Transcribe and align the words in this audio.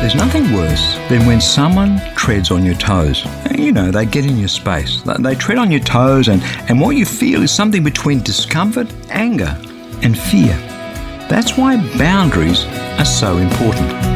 There's 0.00 0.14
nothing 0.14 0.52
worse 0.52 0.96
than 1.08 1.26
when 1.26 1.40
someone 1.40 1.98
treads 2.14 2.50
on 2.50 2.64
your 2.64 2.74
toes. 2.74 3.24
You 3.56 3.72
know, 3.72 3.90
they 3.90 4.04
get 4.04 4.26
in 4.26 4.36
your 4.36 4.48
space. 4.48 5.02
They 5.18 5.34
tread 5.34 5.58
on 5.58 5.70
your 5.70 5.80
toes, 5.80 6.28
and, 6.28 6.42
and 6.68 6.78
what 6.78 6.90
you 6.90 7.06
feel 7.06 7.42
is 7.42 7.50
something 7.50 7.82
between 7.82 8.22
discomfort, 8.22 8.86
anger, 9.08 9.58
and 10.02 10.18
fear. 10.18 10.56
That's 11.28 11.56
why 11.56 11.76
boundaries 11.96 12.66
are 12.98 13.06
so 13.06 13.38
important. 13.38 14.13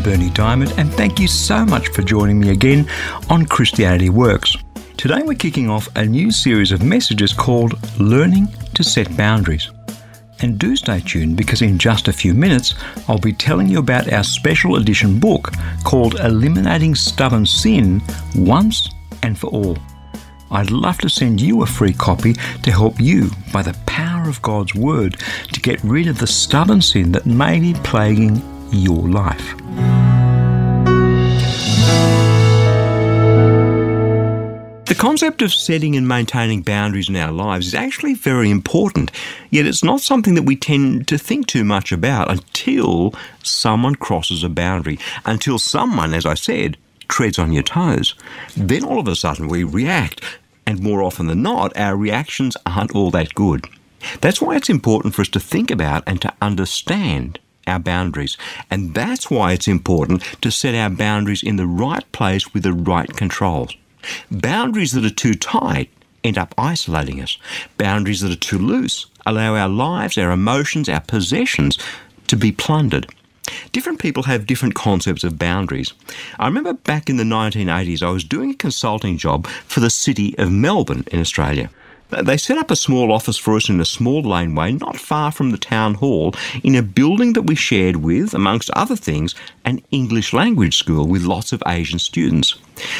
I'm 0.00 0.04
Berni 0.04 0.30
Dymet, 0.30 0.78
and 0.78 0.90
thank 0.94 1.20
you 1.20 1.28
so 1.28 1.66
much 1.66 1.88
for 1.88 2.00
joining 2.00 2.40
me 2.40 2.48
again 2.48 2.88
on 3.28 3.44
Christianity 3.44 4.08
Works. 4.08 4.56
Today 4.96 5.20
we're 5.22 5.34
kicking 5.34 5.68
off 5.68 5.94
a 5.94 6.06
new 6.06 6.30
series 6.30 6.72
of 6.72 6.82
messages 6.82 7.34
called 7.34 7.74
Learning 8.00 8.48
to 8.72 8.82
Set 8.82 9.14
Boundaries. 9.14 9.70
And 10.40 10.58
do 10.58 10.74
stay 10.74 11.00
tuned 11.00 11.36
because 11.36 11.60
in 11.60 11.76
just 11.76 12.08
a 12.08 12.14
few 12.14 12.32
minutes 12.32 12.74
I'll 13.08 13.18
be 13.18 13.34
telling 13.34 13.68
you 13.68 13.78
about 13.78 14.10
our 14.10 14.24
special 14.24 14.76
edition 14.76 15.20
book 15.20 15.52
called 15.84 16.18
Eliminating 16.20 16.94
Stubborn 16.94 17.44
Sin 17.44 18.00
Once 18.34 18.88
and 19.22 19.38
for 19.38 19.48
All. 19.48 19.76
I'd 20.50 20.70
love 20.70 20.96
to 21.00 21.10
send 21.10 21.42
you 21.42 21.62
a 21.62 21.66
free 21.66 21.92
copy 21.92 22.32
to 22.62 22.72
help 22.72 22.98
you, 22.98 23.28
by 23.52 23.60
the 23.60 23.76
power 23.84 24.30
of 24.30 24.40
God's 24.40 24.74
Word, 24.74 25.18
to 25.52 25.60
get 25.60 25.84
rid 25.84 26.06
of 26.06 26.18
the 26.18 26.26
stubborn 26.26 26.80
sin 26.80 27.12
that 27.12 27.26
may 27.26 27.60
be 27.60 27.74
plaguing 27.74 28.40
your 28.72 29.06
life. 29.08 29.99
The 34.90 34.96
concept 34.96 35.40
of 35.40 35.54
setting 35.54 35.94
and 35.94 36.08
maintaining 36.08 36.62
boundaries 36.62 37.08
in 37.08 37.14
our 37.14 37.30
lives 37.30 37.68
is 37.68 37.74
actually 37.76 38.14
very 38.14 38.50
important, 38.50 39.12
yet 39.48 39.64
it's 39.64 39.84
not 39.84 40.00
something 40.00 40.34
that 40.34 40.42
we 40.42 40.56
tend 40.56 41.06
to 41.06 41.16
think 41.16 41.46
too 41.46 41.62
much 41.62 41.92
about 41.92 42.28
until 42.28 43.14
someone 43.40 43.94
crosses 43.94 44.42
a 44.42 44.48
boundary, 44.48 44.98
until 45.24 45.60
someone, 45.60 46.12
as 46.12 46.26
I 46.26 46.34
said, 46.34 46.76
treads 47.06 47.38
on 47.38 47.52
your 47.52 47.62
toes. 47.62 48.16
Then 48.56 48.82
all 48.82 48.98
of 48.98 49.06
a 49.06 49.14
sudden 49.14 49.46
we 49.46 49.62
react, 49.62 50.24
and 50.66 50.82
more 50.82 51.04
often 51.04 51.28
than 51.28 51.40
not, 51.40 51.76
our 51.76 51.96
reactions 51.96 52.56
aren't 52.66 52.92
all 52.92 53.12
that 53.12 53.36
good. 53.36 53.68
That's 54.20 54.42
why 54.42 54.56
it's 54.56 54.68
important 54.68 55.14
for 55.14 55.22
us 55.22 55.28
to 55.28 55.38
think 55.38 55.70
about 55.70 56.02
and 56.04 56.20
to 56.22 56.34
understand 56.42 57.38
our 57.68 57.78
boundaries. 57.78 58.36
And 58.72 58.92
that's 58.92 59.30
why 59.30 59.52
it's 59.52 59.68
important 59.68 60.24
to 60.40 60.50
set 60.50 60.74
our 60.74 60.90
boundaries 60.90 61.44
in 61.44 61.54
the 61.54 61.66
right 61.68 62.10
place 62.10 62.52
with 62.52 62.64
the 62.64 62.72
right 62.72 63.08
controls. 63.16 63.76
Boundaries 64.30 64.92
that 64.92 65.04
are 65.04 65.10
too 65.10 65.34
tight 65.34 65.90
end 66.22 66.38
up 66.38 66.54
isolating 66.58 67.20
us. 67.20 67.38
Boundaries 67.76 68.20
that 68.20 68.32
are 68.32 68.36
too 68.36 68.58
loose 68.58 69.06
allow 69.26 69.54
our 69.54 69.68
lives, 69.68 70.18
our 70.18 70.30
emotions, 70.30 70.88
our 70.88 71.00
possessions 71.00 71.78
to 72.26 72.36
be 72.36 72.52
plundered. 72.52 73.06
Different 73.72 73.98
people 73.98 74.24
have 74.24 74.46
different 74.46 74.74
concepts 74.74 75.24
of 75.24 75.38
boundaries. 75.38 75.92
I 76.38 76.46
remember 76.46 76.74
back 76.74 77.10
in 77.10 77.16
the 77.16 77.24
1980s, 77.24 78.02
I 78.02 78.10
was 78.10 78.24
doing 78.24 78.50
a 78.50 78.54
consulting 78.54 79.18
job 79.18 79.46
for 79.46 79.80
the 79.80 79.90
city 79.90 80.36
of 80.38 80.52
Melbourne 80.52 81.04
in 81.10 81.20
Australia. 81.20 81.70
They 82.10 82.36
set 82.36 82.58
up 82.58 82.70
a 82.70 82.76
small 82.76 83.12
office 83.12 83.36
for 83.36 83.56
us 83.56 83.68
in 83.68 83.80
a 83.80 83.84
small 83.84 84.22
laneway 84.22 84.72
not 84.72 84.98
far 84.98 85.30
from 85.30 85.50
the 85.50 85.58
town 85.58 85.94
hall 85.94 86.34
in 86.64 86.74
a 86.74 86.82
building 86.82 87.34
that 87.34 87.42
we 87.42 87.54
shared 87.54 87.96
with, 87.96 88.34
amongst 88.34 88.70
other 88.72 88.96
things, 88.96 89.34
an 89.64 89.80
English 89.90 90.32
language 90.32 90.76
school 90.76 91.06
with 91.06 91.22
lots 91.22 91.52
of 91.52 91.62
Asian 91.66 91.98
students. 91.98 92.56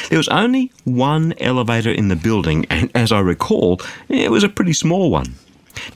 There 0.08 0.18
was 0.18 0.28
only 0.28 0.72
one 0.84 1.34
elevator 1.40 1.90
in 1.90 2.08
the 2.08 2.16
building, 2.16 2.66
and 2.70 2.90
as 2.94 3.10
I 3.10 3.20
recall, 3.20 3.80
it 4.08 4.30
was 4.30 4.44
a 4.44 4.48
pretty 4.48 4.74
small 4.74 5.10
one. 5.10 5.34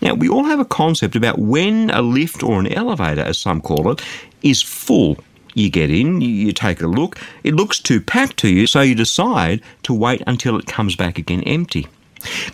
Now, 0.00 0.14
we 0.14 0.28
all 0.28 0.44
have 0.44 0.60
a 0.60 0.64
concept 0.64 1.14
about 1.14 1.38
when 1.38 1.90
a 1.90 2.02
lift 2.02 2.42
or 2.42 2.58
an 2.58 2.72
elevator, 2.72 3.22
as 3.22 3.38
some 3.38 3.60
call 3.60 3.90
it, 3.92 4.02
is 4.42 4.62
full. 4.62 5.18
You 5.54 5.70
get 5.70 5.90
in, 5.90 6.20
you 6.20 6.52
take 6.52 6.80
a 6.80 6.86
look, 6.88 7.16
it 7.44 7.54
looks 7.54 7.78
too 7.78 8.00
packed 8.00 8.38
to 8.38 8.48
you, 8.48 8.66
so 8.66 8.80
you 8.80 8.96
decide 8.96 9.62
to 9.84 9.94
wait 9.94 10.22
until 10.26 10.58
it 10.58 10.66
comes 10.66 10.96
back 10.96 11.16
again 11.18 11.42
empty. 11.42 11.86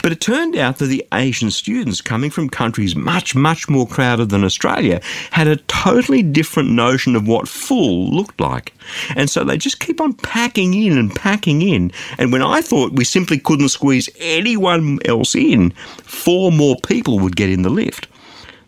But 0.03 0.13
it 0.13 0.21
turned 0.21 0.57
out 0.57 0.79
that 0.79 0.87
the 0.87 1.07
Asian 1.13 1.51
students 1.51 2.01
coming 2.01 2.31
from 2.31 2.49
countries 2.49 2.97
much, 2.97 3.35
much 3.35 3.69
more 3.69 3.87
crowded 3.87 4.31
than 4.31 4.45
Australia 4.45 5.01
had 5.31 5.49
a 5.49 5.57
totally 5.57 6.23
different 6.23 6.71
notion 6.71 7.17
of 7.17 7.27
what 7.27 7.49
full 7.49 8.11
looked 8.11 8.41
like. 8.41 8.73
And 9.17 9.31
so 9.31 9.45
they 9.45 9.57
just 9.57 9.81
keep 9.81 10.01
on 10.01 10.15
packing 10.15 10.75
in 10.75 10.99
and 10.99 11.15
packing 11.15 11.63
in. 11.63 11.93
And 12.19 12.33
when 12.33 12.43
I 12.43 12.61
thought 12.61 12.93
we 12.93 13.05
simply 13.05 13.39
couldn't 13.39 13.69
squeeze 13.69 14.09
anyone 14.19 14.99
else 15.05 15.35
in, 15.35 15.71
four 16.03 16.51
more 16.53 16.77
people 16.87 17.19
would 17.21 17.37
get 17.37 17.51
in 17.51 17.63
the 17.63 17.71
lift. 17.71 18.09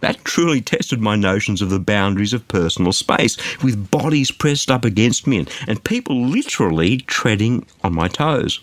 That 0.01 0.25
truly 0.25 0.61
tested 0.61 1.01
my 1.01 1.15
notions 1.15 1.63
of 1.63 1.71
the 1.71 1.79
boundaries 1.79 2.33
of 2.33 2.49
personal 2.49 2.93
space, 2.93 3.37
with 3.63 3.89
bodies 3.89 4.33
pressed 4.33 4.69
up 4.69 4.84
against 4.84 5.29
me 5.29 5.47
and, 5.69 5.84
people 5.84 6.27
literally 6.27 6.99
treading 6.99 7.65
on 7.84 7.95
my 7.95 8.09
toes. 8.09 8.61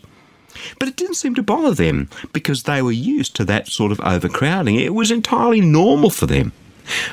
But 0.80 0.88
it 0.88 0.96
didn't 0.96 1.16
seem 1.16 1.36
to 1.36 1.44
bother 1.44 1.74
them 1.74 2.09
because 2.34 2.64
they 2.64 2.81
were 2.81 2.92
used 2.92 3.36
to 3.36 3.46
that 3.46 3.68
sort 3.68 3.92
of 3.92 4.00
overcrowding. 4.02 4.75
It 4.75 4.94
was 4.94 5.12
entirely 5.12 5.62
normal 5.62 6.09
for 6.09 6.25
them. 6.25 6.52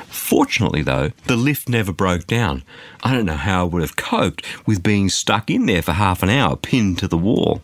Fortunately, 0.07 0.81
though, 0.81 1.11
the 1.25 1.35
lift 1.35 1.69
never 1.69 1.91
broke 1.91 2.25
down. 2.25 2.63
I 3.03 3.13
don't 3.13 3.25
know 3.25 3.33
how 3.33 3.61
I 3.61 3.69
would 3.69 3.81
have 3.81 3.95
coped 3.95 4.43
with 4.65 4.83
being 4.83 5.09
stuck 5.09 5.51
in 5.51 5.67
there 5.67 5.81
for 5.81 5.93
half 5.93 6.23
an 6.23 6.29
hour, 6.29 6.55
pinned 6.55 6.97
to 6.99 7.07
the 7.07 7.17
wall. 7.17 7.61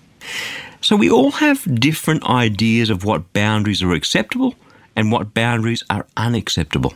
So 0.79 0.95
we 0.95 1.09
all 1.09 1.31
have 1.31 1.79
different 1.79 2.23
ideas 2.29 2.89
of 2.89 3.03
what 3.03 3.33
boundaries 3.33 3.81
are 3.81 3.93
acceptable 3.93 4.55
and 4.95 5.11
what 5.11 5.33
boundaries 5.33 5.83
are 5.89 6.05
unacceptable. 6.17 6.93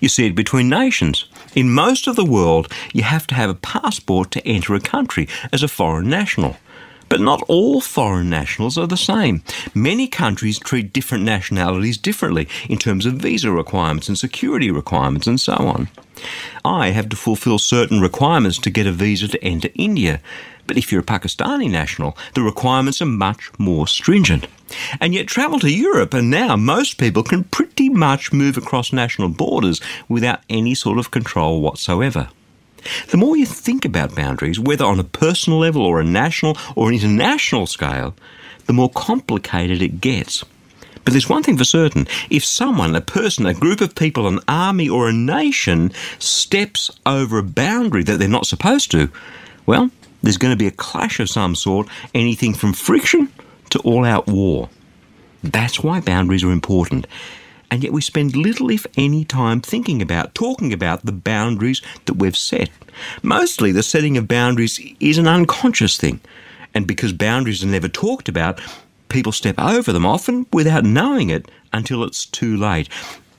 You 0.00 0.08
see 0.08 0.26
it 0.26 0.34
between 0.34 0.68
nations. 0.68 1.24
In 1.54 1.70
most 1.70 2.06
of 2.06 2.16
the 2.16 2.24
world, 2.24 2.70
you 2.92 3.02
have 3.02 3.26
to 3.28 3.34
have 3.34 3.50
a 3.50 3.54
passport 3.54 4.30
to 4.32 4.46
enter 4.46 4.74
a 4.74 4.80
country 4.80 5.26
as 5.52 5.62
a 5.62 5.68
foreign 5.68 6.08
national. 6.08 6.58
But 7.10 7.20
not 7.20 7.42
all 7.48 7.80
foreign 7.80 8.30
nationals 8.30 8.78
are 8.78 8.86
the 8.86 8.96
same. 8.96 9.42
Many 9.74 10.06
countries 10.06 10.60
treat 10.60 10.92
different 10.92 11.24
nationalities 11.24 11.98
differently 11.98 12.48
in 12.68 12.78
terms 12.78 13.04
of 13.04 13.14
visa 13.14 13.50
requirements 13.50 14.08
and 14.08 14.16
security 14.16 14.70
requirements 14.70 15.26
and 15.26 15.38
so 15.40 15.54
on. 15.54 15.88
I 16.64 16.90
have 16.90 17.08
to 17.08 17.16
fulfill 17.16 17.58
certain 17.58 18.00
requirements 18.00 18.58
to 18.58 18.70
get 18.70 18.86
a 18.86 18.92
visa 18.92 19.26
to 19.26 19.44
enter 19.44 19.70
India. 19.74 20.20
But 20.68 20.76
if 20.76 20.92
you're 20.92 21.00
a 21.00 21.04
Pakistani 21.04 21.68
national, 21.68 22.16
the 22.34 22.42
requirements 22.42 23.02
are 23.02 23.06
much 23.06 23.50
more 23.58 23.88
stringent. 23.88 24.46
And 25.00 25.12
yet, 25.12 25.26
travel 25.26 25.58
to 25.60 25.72
Europe, 25.72 26.14
and 26.14 26.30
now 26.30 26.54
most 26.54 26.96
people 26.96 27.24
can 27.24 27.42
pretty 27.42 27.88
much 27.88 28.32
move 28.32 28.56
across 28.56 28.92
national 28.92 29.30
borders 29.30 29.80
without 30.08 30.42
any 30.48 30.76
sort 30.76 30.98
of 31.00 31.10
control 31.10 31.60
whatsoever. 31.60 32.28
The 33.08 33.16
more 33.16 33.36
you 33.36 33.46
think 33.46 33.84
about 33.84 34.14
boundaries, 34.14 34.58
whether 34.58 34.84
on 34.84 35.00
a 35.00 35.04
personal 35.04 35.58
level 35.58 35.82
or 35.82 36.00
a 36.00 36.04
national 36.04 36.56
or 36.76 36.88
an 36.88 36.94
international 36.94 37.66
scale, 37.66 38.14
the 38.66 38.72
more 38.72 38.90
complicated 38.90 39.82
it 39.82 40.00
gets. 40.00 40.44
But 41.04 41.12
there's 41.12 41.28
one 41.28 41.42
thing 41.42 41.56
for 41.56 41.64
certain 41.64 42.06
if 42.28 42.44
someone, 42.44 42.94
a 42.94 43.00
person, 43.00 43.46
a 43.46 43.54
group 43.54 43.80
of 43.80 43.94
people, 43.94 44.28
an 44.28 44.40
army, 44.46 44.88
or 44.88 45.08
a 45.08 45.12
nation 45.12 45.92
steps 46.18 46.90
over 47.06 47.38
a 47.38 47.42
boundary 47.42 48.02
that 48.04 48.18
they're 48.18 48.28
not 48.28 48.46
supposed 48.46 48.90
to, 48.92 49.10
well, 49.66 49.90
there's 50.22 50.36
going 50.36 50.52
to 50.52 50.58
be 50.58 50.66
a 50.66 50.72
clash 50.72 51.18
of 51.18 51.30
some 51.30 51.54
sort, 51.54 51.88
anything 52.14 52.54
from 52.54 52.74
friction 52.74 53.32
to 53.70 53.78
all 53.80 54.04
out 54.04 54.26
war. 54.26 54.68
That's 55.42 55.82
why 55.82 56.00
boundaries 56.00 56.44
are 56.44 56.52
important 56.52 57.06
and 57.70 57.82
yet 57.82 57.92
we 57.92 58.00
spend 58.00 58.36
little, 58.36 58.70
if 58.70 58.86
any, 58.96 59.24
time 59.24 59.60
thinking 59.60 60.02
about, 60.02 60.34
talking 60.34 60.72
about 60.72 61.04
the 61.04 61.12
boundaries 61.12 61.80
that 62.06 62.14
we've 62.14 62.36
set. 62.36 62.70
Mostly, 63.22 63.72
the 63.72 63.82
setting 63.82 64.16
of 64.16 64.28
boundaries 64.28 64.80
is 64.98 65.18
an 65.18 65.28
unconscious 65.28 65.96
thing, 65.96 66.20
and 66.74 66.86
because 66.86 67.12
boundaries 67.12 67.62
are 67.62 67.68
never 67.68 67.88
talked 67.88 68.28
about, 68.28 68.60
people 69.08 69.32
step 69.32 69.58
over 69.58 69.92
them, 69.92 70.06
often 70.06 70.46
without 70.52 70.84
knowing 70.84 71.30
it, 71.30 71.50
until 71.72 72.02
it's 72.02 72.26
too 72.26 72.56
late. 72.56 72.88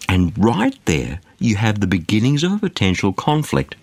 And 0.07 0.37
right 0.37 0.77
there, 0.85 1.19
you 1.39 1.55
have 1.55 1.79
the 1.79 1.87
beginnings 1.87 2.43
of 2.43 2.53
a 2.53 2.57
potential 2.57 3.13
conflict. 3.13 3.75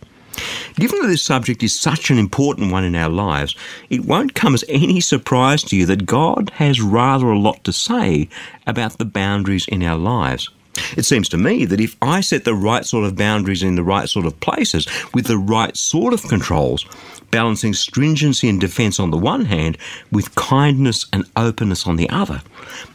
Given 0.74 1.00
that 1.00 1.08
this 1.08 1.22
subject 1.22 1.62
is 1.62 1.78
such 1.78 2.10
an 2.10 2.18
important 2.18 2.72
one 2.72 2.84
in 2.84 2.94
our 2.94 3.10
lives, 3.10 3.54
it 3.90 4.04
won't 4.04 4.34
come 4.34 4.54
as 4.54 4.64
any 4.68 5.00
surprise 5.00 5.62
to 5.64 5.76
you 5.76 5.86
that 5.86 6.06
God 6.06 6.50
has 6.54 6.80
rather 6.80 7.28
a 7.28 7.38
lot 7.38 7.64
to 7.64 7.72
say 7.72 8.28
about 8.66 8.98
the 8.98 9.04
boundaries 9.04 9.66
in 9.68 9.82
our 9.82 9.98
lives. 9.98 10.50
It 10.96 11.04
seems 11.04 11.28
to 11.30 11.38
me 11.38 11.64
that 11.64 11.80
if 11.80 11.96
I 12.00 12.20
set 12.20 12.44
the 12.44 12.54
right 12.54 12.84
sort 12.84 13.04
of 13.04 13.16
boundaries 13.16 13.62
in 13.62 13.74
the 13.74 13.82
right 13.82 14.08
sort 14.08 14.26
of 14.26 14.38
places 14.40 14.86
with 15.12 15.26
the 15.26 15.38
right 15.38 15.76
sort 15.76 16.14
of 16.14 16.22
controls, 16.22 16.84
balancing 17.30 17.74
stringency 17.74 18.48
and 18.48 18.60
defence 18.60 19.00
on 19.00 19.10
the 19.10 19.18
one 19.18 19.44
hand 19.44 19.76
with 20.12 20.34
kindness 20.34 21.06
and 21.12 21.24
openness 21.36 21.86
on 21.86 21.96
the 21.96 22.08
other, 22.10 22.42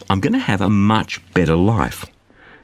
I'm 0.10 0.19
going 0.19 0.34
to 0.34 0.39
have 0.39 0.62
a 0.62 0.69
much 0.69 1.19
better 1.34 1.56
life. 1.56 2.06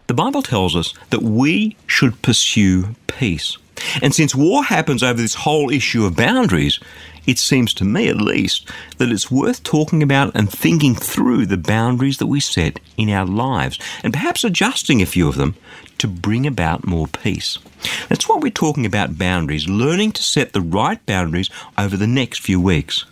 The 0.10 0.16
Bible 0.16 0.42
tells 0.42 0.76
us 0.76 0.96
that 1.12 1.22
we 1.22 1.78
should 1.86 2.24
pursue 2.24 2.96
peace. 3.06 3.60
And 4.02 4.12
since 4.16 4.34
war 4.34 4.64
happens 4.64 5.04
over 5.04 5.22
this 5.22 5.36
whole 5.36 5.70
issue 5.70 6.04
of 6.04 6.16
boundaries, 6.16 6.80
it 7.28 7.38
seems 7.38 7.76
to 7.76 7.86
me 7.86 8.08
at 8.08 8.18
least 8.18 8.68
that 8.98 9.12
it's 9.12 9.30
worth 9.30 9.62
talking 9.62 10.02
about 10.02 10.32
and 10.34 10.52
thinking 10.52 10.96
through 10.96 11.46
the 11.46 11.58
boundaries 11.58 12.18
that 12.18 12.26
we 12.26 12.40
set 12.40 12.80
in 12.98 13.12
our 13.12 13.28
lives 13.28 13.78
and 14.04 14.12
perhaps 14.12 14.44
adjusting 14.44 15.00
a 15.00 15.06
few 15.06 15.30
of 15.30 15.36
them 15.36 15.54
to 16.00 16.08
bring 16.08 16.48
about 16.48 16.88
more 16.88 17.06
peace. 17.06 17.60
That's 18.08 18.28
why 18.28 18.40
we're 18.42 18.50
talking 18.50 18.88
about 18.88 19.20
boundaries, 19.20 19.70
learning 19.70 20.14
to 20.14 20.24
set 20.24 20.54
the 20.54 20.62
right 20.62 21.06
boundaries 21.06 21.52
over 21.78 21.96
the 21.96 22.08
next 22.08 22.40
few 22.40 22.60
weeks. 22.60 23.06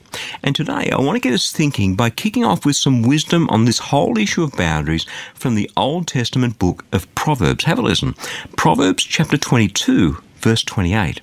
And 0.44 0.56
today 0.56 0.90
I 0.92 1.00
want 1.02 1.16
to 1.16 1.20
get 1.20 1.34
us 1.34 1.52
thinking 1.52 1.96
by 1.96 2.10
kicking 2.10 2.46
off 2.46 2.66
with 2.66 2.76
some 2.76 3.02
wisdom 3.02 3.50
on 3.50 3.66
this 3.66 3.80
whole 3.80 4.18
issue 4.18 4.44
of 4.44 4.56
boundaries 4.56 5.06
from 5.34 5.56
the 5.56 5.70
Old 5.76 6.08
Testament 6.08 6.60
book 6.60 6.86
of 6.92 7.14
Proverbs. 7.16 7.66
Have 7.66 7.80
a 7.80 7.82
listen. 7.82 8.14
Proverbs 8.56 9.04
chapter 9.04 9.38
22, 9.38 10.18
verse 10.40 10.64
28. 10.64 11.22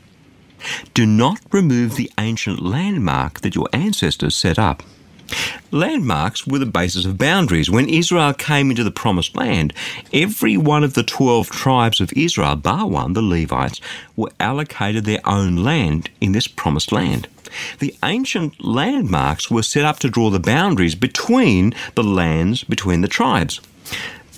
Do 0.94 1.06
not 1.06 1.40
remove 1.52 1.96
the 1.96 2.10
ancient 2.18 2.62
landmark 2.62 3.40
that 3.40 3.54
your 3.54 3.68
ancestors 3.72 4.36
set 4.36 4.58
up. 4.58 4.82
Landmarks 5.70 6.46
were 6.46 6.58
the 6.58 6.66
basis 6.66 7.04
of 7.04 7.18
boundaries. 7.18 7.70
When 7.70 7.88
Israel 7.88 8.32
came 8.32 8.70
into 8.70 8.84
the 8.84 8.90
promised 8.90 9.36
land, 9.36 9.72
every 10.12 10.56
one 10.56 10.84
of 10.84 10.94
the 10.94 11.02
12 11.02 11.50
tribes 11.50 12.00
of 12.00 12.12
Israel, 12.12 12.56
bar 12.56 12.86
one, 12.86 13.14
the 13.14 13.22
Levites, 13.22 13.80
were 14.16 14.30
allocated 14.38 15.04
their 15.04 15.26
own 15.26 15.56
land 15.56 16.10
in 16.20 16.32
this 16.32 16.46
promised 16.46 16.92
land. 16.92 17.28
The 17.78 17.94
ancient 18.02 18.64
landmarks 18.64 19.50
were 19.50 19.62
set 19.62 19.84
up 19.84 19.98
to 20.00 20.10
draw 20.10 20.30
the 20.30 20.40
boundaries 20.40 20.94
between 20.94 21.74
the 21.94 22.04
lands 22.04 22.64
between 22.64 23.00
the 23.00 23.08
tribes. 23.08 23.60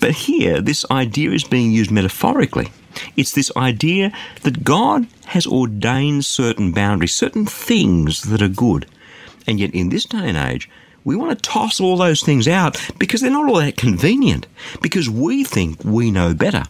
But 0.01 0.13
here, 0.13 0.61
this 0.61 0.85
idea 0.91 1.31
is 1.31 1.45
being 1.45 1.71
used 1.71 1.91
metaphorically. 1.91 2.69
It's 3.17 3.33
this 3.33 3.51
idea 3.57 4.13
that 4.43 4.65
God 4.65 5.07
has 5.27 5.47
ordained 5.47 6.25
certain 6.25 6.73
boundaries, 6.73 7.15
certain 7.15 7.47
things 7.47 8.23
that 8.23 8.43
are 8.43 8.49
good. 8.49 8.87
And 9.47 9.61
yet, 9.61 9.75
in 9.75 9.89
this 9.89 10.05
day 10.05 10.29
and 10.29 10.37
age, 10.37 10.69
we 11.05 11.15
want 11.15 11.39
to 11.39 11.51
toss 11.51 11.81
all 11.81 11.97
those 11.97 12.23
things 12.23 12.49
out 12.49 12.81
because 12.99 13.21
they're 13.21 13.31
not 13.31 13.49
all 13.49 13.61
that 13.61 13.77
convenient, 13.77 14.47
because 14.83 15.09
we 15.09 15.45
think 15.45 15.85
we 15.85 16.11
know 16.11 16.35
better. 16.35 16.65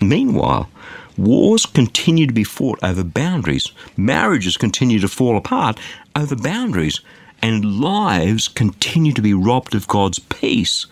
Meanwhile, 0.00 0.68
wars 1.16 1.64
continue 1.64 2.26
to 2.26 2.34
be 2.34 2.44
fought 2.44 2.78
over 2.82 3.02
boundaries, 3.02 3.72
marriages 3.96 4.56
continue 4.58 4.98
to 5.00 5.08
fall 5.08 5.36
apart 5.36 5.80
over 6.14 6.36
boundaries, 6.36 7.00
and 7.40 7.80
lives 7.80 8.46
continue 8.46 9.12
to 9.12 9.22
be 9.22 9.32
robbed 9.32 9.74
of 9.74 9.88
God's 9.88 10.18
peace 10.18 10.86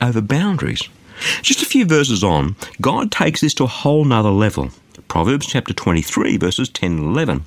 over 0.00 0.22
boundaries. 0.22 0.88
Just 1.42 1.62
a 1.62 1.66
few 1.66 1.84
verses 1.84 2.24
on, 2.24 2.56
God 2.80 3.10
takes 3.10 3.40
this 3.40 3.54
to 3.54 3.64
a 3.64 3.68
whole 3.68 4.04
nother 4.04 4.30
level. 4.30 4.70
Proverbs 5.08 5.46
chapter 5.46 5.74
23, 5.74 6.36
verses 6.36 6.68
10 6.68 6.92
and 6.92 7.06
11. 7.10 7.44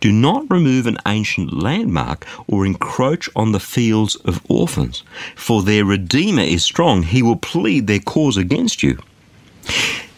Do 0.00 0.12
not 0.12 0.50
remove 0.50 0.86
an 0.86 0.98
ancient 1.06 1.52
landmark 1.52 2.26
or 2.46 2.66
encroach 2.66 3.28
on 3.34 3.52
the 3.52 3.60
fields 3.60 4.14
of 4.16 4.44
orphans, 4.48 5.02
for 5.34 5.62
their 5.62 5.84
Redeemer 5.84 6.42
is 6.42 6.64
strong. 6.64 7.02
He 7.02 7.22
will 7.22 7.36
plead 7.36 7.86
their 7.86 8.00
cause 8.00 8.36
against 8.36 8.82
you. 8.82 8.98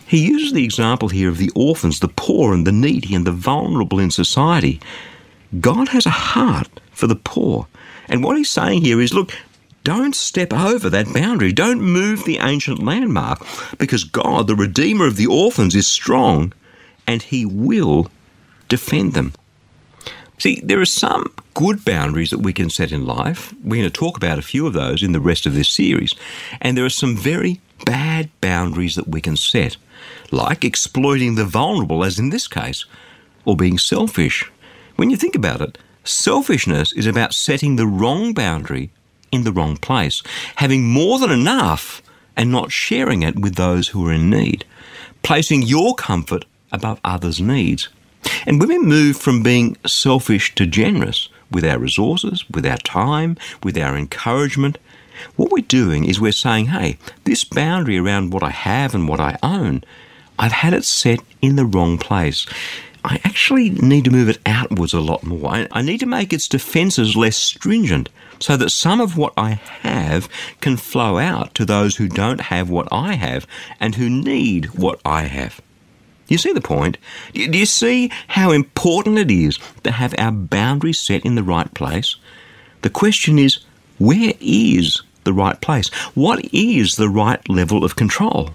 He 0.07 0.27
uses 0.27 0.53
the 0.53 0.65
example 0.65 1.11
here 1.11 1.29
of 1.29 1.39
the 1.39 1.53
orphans, 1.55 2.01
the 2.01 2.09
poor 2.09 2.55
and 2.55 2.67
the 2.67 2.73
needy 2.73 3.15
and 3.15 3.27
the 3.27 3.33
vulnerable 3.33 3.99
in 3.99 4.11
society. 4.11 4.81
God 5.61 5.89
has 5.89 6.07
a 6.07 6.11
heart 6.11 6.69
for 6.93 7.07
the 7.07 7.17
poor. 7.17 7.67
And 8.09 8.25
what 8.25 8.37
he's 8.37 8.51
saying 8.51 8.83
here 8.83 9.01
is 9.01 9.13
look, 9.13 9.33
don't 9.85 10.15
step 10.15 10.53
over 10.53 10.91
that 10.91 11.13
boundary. 11.15 11.53
Don't 11.53 11.81
move 11.81 12.25
the 12.25 12.39
ancient 12.39 12.83
landmark 12.83 13.41
because 13.79 14.05
God, 14.05 14.47
the 14.47 14.55
Redeemer 14.55 15.07
of 15.07 15.17
the 15.17 15.27
orphans, 15.27 15.75
is 15.75 15.87
strong 15.87 16.53
and 17.07 17.23
He 17.23 17.47
will 17.47 18.11
defend 18.69 19.15
them. 19.15 19.33
See, 20.38 20.61
there 20.62 20.81
are 20.81 20.87
some 20.87 21.35
good 21.55 21.85
boundaries 21.85 22.31
that 22.31 22.38
we 22.38 22.52
can 22.52 22.70
set 22.70 22.93
in 22.93 23.05
life. 23.05 23.52
We're 23.64 23.81
going 23.81 23.90
to 23.90 23.90
talk 23.90 24.17
about 24.17 24.38
a 24.38 24.43
few 24.43 24.69
of 24.69 24.73
those 24.73 25.02
in 25.02 25.11
the 25.11 25.20
rest 25.20 25.46
of 25.46 25.55
this 25.55 25.69
series. 25.69 26.14
And 26.61 26.76
there 26.76 26.85
are 26.85 26.90
some 26.90 27.17
very 27.17 27.61
bad 27.85 28.31
boundaries 28.40 28.94
that 28.94 29.08
we 29.08 29.20
can 29.20 29.37
set, 29.37 29.76
like 30.31 30.64
exploiting 30.64 31.35
the 31.35 31.44
vulnerable, 31.44 32.05
as 32.05 32.20
in 32.20 32.31
this 32.31 32.46
case, 32.46 32.85
or 33.44 33.56
being 33.56 33.79
selfish. 33.79 34.49
When 34.94 35.11
you 35.11 35.17
think 35.17 35.35
about 35.35 35.61
it, 35.61 35.76
selfishness 36.05 36.93
is 36.93 37.06
about 37.06 37.35
setting 37.35 37.75
the 37.75 37.87
wrong 37.87 38.32
boundary 38.32 38.90
in 39.32 39.43
the 39.43 39.52
wrong 39.52 39.76
place, 39.76 40.23
having 40.56 40.85
more 40.85 41.19
than 41.19 41.32
enough 41.32 42.00
and 42.37 42.52
not 42.52 42.70
sharing 42.70 43.25
it 43.25 43.40
with 43.40 43.56
those 43.56 43.88
who 43.88 44.06
are 44.06 44.12
in 44.12 44.31
need, 44.31 44.64
placing 45.25 45.62
your 45.62 45.96
comfort 45.96 46.44
above 46.70 47.00
others' 47.02 47.40
needs. 47.40 47.88
And 48.47 48.61
when 48.61 48.69
we 48.69 48.79
move 48.79 49.17
from 49.17 49.43
being 49.43 49.76
selfish 49.87 50.55
to 50.56 50.67
generous 50.67 51.29
with 51.50 51.65
our 51.65 51.79
resources, 51.79 52.49
with 52.50 52.67
our 52.67 52.79
time, 52.79 53.37
with 53.62 53.76
our 53.79 53.97
encouragement, 53.97 54.79
what 55.37 55.50
we're 55.50 55.65
doing 55.65 56.05
is 56.05 56.20
we're 56.20 56.32
saying, 56.32 56.67
hey, 56.67 56.99
this 57.25 57.44
boundary 57.44 57.99
around 57.99 58.32
what 58.32 58.43
I 58.43 58.50
have 58.50 58.94
and 58.94 59.09
what 59.09 59.20
I 59.20 59.38
own, 59.43 59.82
I've 60.38 60.53
had 60.53 60.73
it 60.73 60.85
set 60.85 61.20
in 61.43 61.56
the 61.56 61.65
wrong 61.65 61.99
place. 61.99 62.47
I 63.05 63.20
actually 63.25 63.70
need 63.70 64.05
to 64.05 64.11
move 64.11 64.29
it 64.29 64.38
outwards 64.44 64.93
a 64.93 65.00
lot 65.00 65.23
more. 65.23 65.67
I 65.71 65.82
need 65.82 66.00
to 66.00 66.06
make 66.06 66.32
its 66.32 66.49
defences 66.49 67.17
less 67.17 67.37
stringent 67.37 68.09
so 68.38 68.56
that 68.56 68.71
some 68.71 69.00
of 69.00 69.17
what 69.17 69.32
I 69.37 69.53
have 69.82 70.29
can 70.61 70.76
flow 70.76 71.19
out 71.19 71.55
to 71.55 71.64
those 71.64 71.97
who 71.97 72.09
don't 72.09 72.43
have 72.43 72.71
what 72.71 72.88
I 72.93 73.14
have 73.14 73.47
and 73.81 73.94
who 73.94 74.09
need 74.09 74.75
what 74.75 75.00
I 75.05 75.23
have. 75.23 75.61
You 76.29 76.39
see 76.39 76.53
the 76.53 76.61
point? 76.61 76.99
Do 77.33 77.59
you 77.59 77.67
see 77.67 78.11
how 78.29 78.51
important 78.51 79.19
it 79.19 79.31
is 79.31 79.59
to 79.83 79.91
have 79.91 80.15
our 80.19 80.31
boundaries 80.33 80.99
set 80.99 81.25
in 81.25 81.35
the 81.35 81.43
right 81.43 81.73
place? 81.75 82.17
The 82.83 82.91
question 82.91 83.39
is, 83.39 83.59
where 83.99 84.35
is 84.41 85.03
the 85.25 85.33
right 85.33 85.61
place? 85.61 85.89
What 86.15 86.45
is 86.52 86.97
the 86.97 87.09
right 87.09 87.47
level 87.49 87.85
of 87.85 87.97
control? 87.97 88.50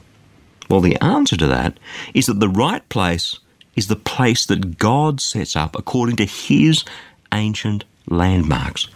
Well, 0.70 0.82
the 0.82 1.02
answer 1.04 1.36
to 1.38 1.48
that 1.48 1.78
is 2.14 2.28
that 2.28 2.40
the 2.40 2.50
right 2.50 2.88
place 2.90 3.40
is 3.76 3.88
the 3.88 3.96
place 3.96 4.46
that 4.46 4.78
God 4.78 5.20
sets 5.20 5.56
up 5.56 5.76
according 5.76 6.16
to 6.18 6.26
His 6.26 6.86
ancient 7.34 7.84
landmarks. 8.08 8.88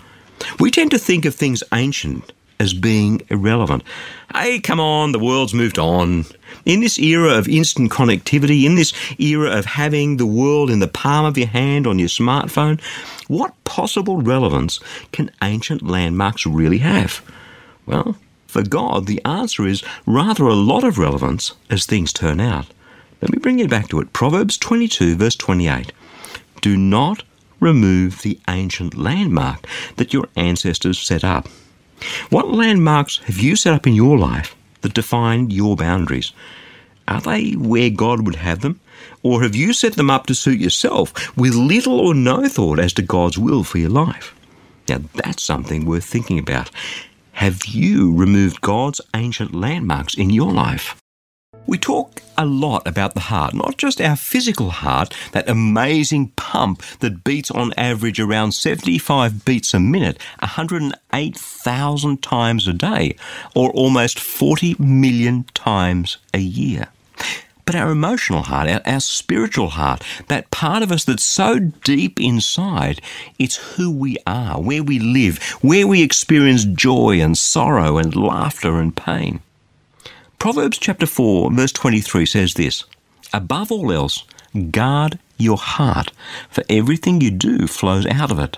We 0.60 0.72
tend 0.72 0.92
to 0.92 1.00
think 1.00 1.25
of 1.25 1.36
things 1.36 1.63
ancient 1.74 2.32
as 2.60 2.74
being 2.74 3.22
irrelevant. 3.30 3.84
Hey, 4.34 4.60
come 4.60 4.80
on, 4.80 5.12
the 5.12 5.20
world's 5.20 5.54
moved 5.54 5.78
on. 5.78 6.26
In 6.66 6.82
this 6.82 6.98
era 6.98 7.38
of 7.38 7.48
instant 7.48 7.92
connectivity, 7.92 8.66
in 8.66 8.76
this 8.76 8.94
era 9.20 9.52
of 9.52 9.66
having 9.66 10.18
the 10.18 10.26
world 10.26 10.70
in 10.70 10.80
the 10.80 10.88
palm 10.88 11.26
of 11.26 11.38
your 11.38 11.48
hand 11.48 11.88
on 11.88 12.00
your 12.00 12.10
smartphone, 12.10 12.82
what 13.28 13.54
possible 13.64 14.22
relevance 14.22 14.80
can 15.12 15.32
ancient 15.42 15.82
landmarks 15.82 16.46
really 16.46 16.80
have? 16.80 17.22
Well, 17.86 18.18
for 18.48 18.64
God, 18.64 19.06
the 19.06 19.24
answer 19.24 19.68
is 19.68 19.84
rather 20.06 20.46
a 20.46 20.54
lot 20.54 20.84
of 20.84 20.98
relevance 20.98 21.54
as 21.70 21.86
things 21.86 22.14
turn 22.14 22.40
out. 22.40 22.68
Let 23.22 23.32
me 23.32 23.40
bring 23.40 23.60
you 23.60 23.68
back 23.68 23.90
to 23.90 24.00
it. 24.00 24.14
Proverbs 24.14 24.58
22, 24.58 25.16
verse 25.16 25.36
28. 25.36 25.92
Do 26.62 26.78
not 26.78 27.24
remove 27.60 28.22
the 28.22 28.40
ancient 28.48 28.96
landmark 28.96 29.66
that 29.96 30.14
your 30.14 30.28
ancestors 30.36 31.00
set 31.00 31.24
up. 31.24 31.48
What 32.30 32.51
landmarks 32.51 33.18
have 33.25 33.38
you 33.38 33.56
set 33.56 33.74
up 33.74 33.88
in 33.88 33.94
your 33.94 34.18
life 34.18 34.56
that 34.82 34.94
define 34.94 35.50
your 35.50 35.75
boundaries? 35.75 36.32
Are 37.08 37.22
they 37.22 37.54
where 37.54 37.89
God 37.89 38.25
would 38.25 38.36
have 38.36 38.62
them? 38.62 38.80
Or 39.24 39.42
have 39.44 39.56
you 39.56 39.74
set 39.74 39.94
them 39.94 40.10
up 40.10 40.25
to 40.27 40.36
suit 40.36 40.60
yourself 40.60 41.36
with 41.38 41.54
little 41.54 42.00
or 42.00 42.13
no 42.13 42.48
thought 42.48 42.80
as 42.80 42.94
to 42.94 43.01
God's 43.01 43.38
will 43.38 43.63
for 43.63 43.77
your 43.77 43.89
life? 43.89 44.36
Now, 44.89 45.01
that's 45.13 45.44
something 45.44 45.86
worth 45.86 46.06
thinking 46.06 46.39
about. 46.39 46.70
Have 47.34 47.66
you 47.66 48.16
removed 48.16 48.62
God's 48.62 49.01
ancient 49.16 49.54
landmarks 49.54 50.16
in 50.16 50.30
your 50.30 50.51
life? 50.51 50.96
We 51.68 51.78
talk 51.78 52.22
a 52.38 52.46
lot 52.46 52.88
about 52.88 53.14
the 53.14 53.20
heart, 53.20 53.54
not 53.54 53.78
just 53.78 54.00
our 54.00 54.16
physical 54.16 54.70
heart, 54.70 55.14
that 55.34 55.50
amazing 55.50 56.30
pump 56.38 56.82
that 57.00 57.26
beats 57.26 57.52
on 57.52 57.74
average 57.76 58.22
around 58.22 58.54
75 58.54 59.44
beats 59.44 59.74
a 59.74 59.80
minute, 59.82 60.18
108,000 60.40 62.24
times 62.24 62.70
a 62.70 62.74
day, 62.74 63.18
or 63.54 63.70
almost 63.72 64.18
40 64.18 64.76
million 64.80 65.44
times 65.54 66.18
a 66.34 66.40
year. 66.40 66.88
but 67.66 67.76
our 67.76 67.92
emotional 67.92 68.44
heart, 68.44 68.70
our, 68.70 68.82
our 68.86 69.02
spiritual 69.02 69.72
heart, 69.72 70.02
that 70.30 70.50
part 70.52 70.82
of 70.82 70.90
us 70.90 71.04
that's 71.04 71.26
so 71.26 71.60
deep 71.60 72.18
inside, 72.18 73.02
it's 73.38 73.76
who 73.76 73.92
we 73.92 74.16
are, 74.26 74.62
where 74.62 74.82
we 74.84 75.00
live, 75.00 75.44
where 75.62 75.86
we 75.86 76.02
experience 76.02 76.64
joy 76.64 77.20
and 77.20 77.38
sorrow 77.38 77.98
and 77.98 78.16
laughter 78.16 78.80
and 78.80 78.96
pain. 78.96 79.42
Proverbs 80.39 80.77
chapter 80.77 81.08
4, 81.08 81.51
verse 81.51 81.72
23 81.72 82.25
says 82.27 82.53
this 82.53 82.86
Above 83.34 83.72
all 83.72 83.91
else, 83.91 84.24
guard 84.70 85.17
your 85.38 85.58
heart, 85.58 86.12
for 86.50 86.63
everything 86.70 87.22
you 87.22 87.32
do 87.32 87.65
flows 87.65 88.06
out 88.06 88.32
of 88.32 88.38
it. 88.38 88.58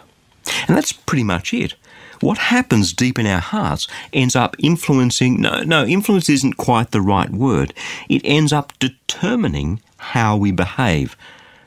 And 0.67 0.75
that's 0.75 0.91
pretty 0.91 1.23
much 1.23 1.53
it. 1.53 1.75
What 2.19 2.37
happens 2.37 2.91
deep 2.91 3.17
in 3.17 3.25
our 3.25 3.39
hearts 3.39 3.87
ends 4.11 4.35
up 4.35 4.57
influencing, 4.59 5.39
no, 5.39 5.61
no, 5.63 5.85
influence 5.85 6.29
isn't 6.29 6.57
quite 6.57 6.91
the 6.91 7.01
right 7.01 7.29
word. 7.29 7.73
It 8.09 8.23
ends 8.25 8.51
up 8.51 8.73
determining 8.79 9.81
how 9.97 10.35
we 10.35 10.51
behave. 10.51 11.15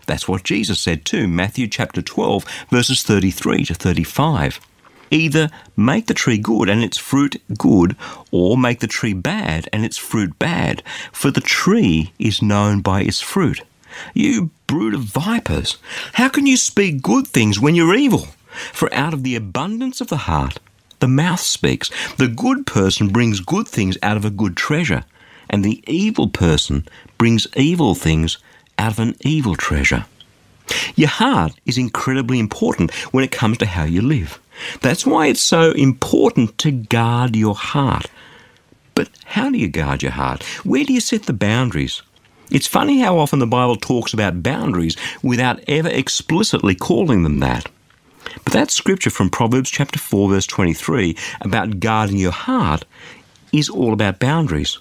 That's 0.07 0.28
what 0.28 0.45
Jesus 0.45 0.78
said 0.78 1.07
too, 1.07 1.26
Matthew 1.26 1.69
chapter 1.69 2.02
12, 2.02 2.45
verses 2.69 3.02
33 3.02 3.64
to 3.64 3.75
35. 3.75 4.61
Either 5.12 5.50
make 5.76 6.07
the 6.07 6.14
tree 6.14 6.38
good 6.38 6.71
and 6.71 6.83
its 6.83 6.97
fruit 6.97 7.40
good, 7.59 7.95
or 8.31 8.57
make 8.57 8.81
the 8.81 8.87
tree 8.87 9.12
bad 9.12 9.69
and 9.71 9.85
its 9.85 9.99
fruit 9.99 10.38
bad, 10.38 10.83
for 11.12 11.31
the 11.31 11.42
tree 11.42 12.12
is 12.19 12.40
known 12.40 12.81
by 12.81 13.02
its 13.02 13.21
fruit. 13.21 13.61
You 14.14 14.50
brood 14.66 14.95
of 14.95 15.02
vipers, 15.02 15.76
how 16.14 16.31
can 16.31 16.47
you 16.47 16.57
speak 16.57 17.02
good 17.02 17.26
things 17.26 17.61
when 17.61 17.75
you're 17.75 17.95
evil? 17.95 18.28
For 18.73 18.92
out 18.95 19.12
of 19.12 19.23
the 19.23 19.37
abundance 19.37 20.00
of 20.00 20.09
the 20.09 20.25
heart, 20.28 20.59
the 21.00 21.09
mouth 21.09 21.40
speaks. 21.40 21.90
The 22.16 22.28
good 22.28 22.66
person 22.66 23.09
brings 23.09 23.40
good 23.40 23.69
things 23.69 23.99
out 24.02 24.16
of 24.16 24.25
a 24.25 24.31
good 24.31 24.57
treasure, 24.57 25.04
and 25.50 25.62
the 25.62 25.85
evil 25.87 26.28
person 26.28 26.87
brings 27.19 27.47
evil 27.54 27.95
things 27.95 28.38
out 28.78 28.92
of 28.92 28.99
an 28.99 29.16
evil 29.21 29.57
treasure. 29.57 30.07
Your 30.97 31.09
heart 31.09 31.52
is 31.66 31.76
incredibly 31.76 32.38
important 32.38 32.95
when 33.12 33.25
it 33.25 33.31
comes 33.31 33.59
to 33.59 33.66
how 33.66 33.85
you 33.85 34.00
live. 34.00 34.38
That's 34.81 35.07
why 35.07 35.26
it's 35.26 35.40
so 35.40 35.73
important 35.73 36.59
to 36.59 36.71
guard 36.71 37.37
your 37.37 37.54
heart. 37.54 38.07
But 38.95 39.09
how 39.25 39.50
do 39.50 39.59
you 39.59 39.69
guard 39.69 40.02
your 40.02 40.12
heart? 40.12 40.42
Where 40.64 40.85
do 40.85 40.92
you 40.92 41.00
set 41.00 41.25
the 41.25 41.33
boundaries? 41.33 42.02
It's 42.50 42.66
funny 42.66 43.00
how 43.00 43.19
often 43.19 43.38
the 43.38 43.47
Bible 43.47 43.76
talks 43.76 44.12
about 44.12 44.42
boundaries 44.42 44.97
without 45.23 45.61
ever 45.69 45.88
explicitly 45.88 46.75
calling 46.75 47.23
them 47.23 47.40
that. 47.40 47.71
But 48.45 48.52
that 48.52 48.71
scripture 48.71 49.11
from 49.11 49.31
Proverbs 49.31 49.71
chapter 49.71 49.99
4 49.99 50.28
verse 50.28 50.47
23 50.47 51.16
about 51.40 51.81
guarding 51.81 52.19
your 52.19 52.33
heart 52.33 52.85
is 53.52 53.69
all 53.69 53.92
about 53.92 54.19
boundaries. 54.19 54.78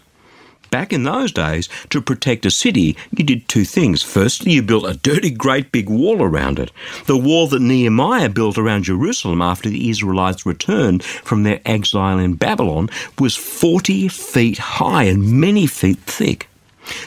Back 0.72 0.94
in 0.94 1.04
those 1.04 1.34
days, 1.34 1.68
to 1.90 2.02
protect 2.02 2.46
a 2.46 2.50
city, 2.50 2.96
you 3.12 3.26
did 3.26 3.50
two 3.50 3.66
things. 3.66 4.02
Firstly, 4.02 4.54
you 4.54 4.62
built 4.62 4.86
a 4.86 4.94
dirty, 4.94 5.30
great 5.30 5.70
big 5.74 5.90
wall 5.90 6.24
around 6.24 6.60
it. 6.60 6.72
The 7.08 7.18
wall 7.18 7.48
that 7.48 7.62
Nehemiah 7.62 8.30
built 8.30 8.58
around 8.58 8.86
Jerusalem 8.86 9.42
after 9.42 9.70
the 9.70 9.90
Israelites 9.90 10.46
returned 10.46 11.04
from 11.04 11.44
their 11.44 11.60
exile 11.66 12.20
in 12.20 12.36
Babylon 12.36 12.90
was 13.20 13.36
40 13.36 14.08
feet 14.08 14.60
high 14.60 15.04
and 15.04 15.42
many 15.42 15.68
feet 15.68 16.00
thick. 16.00 16.48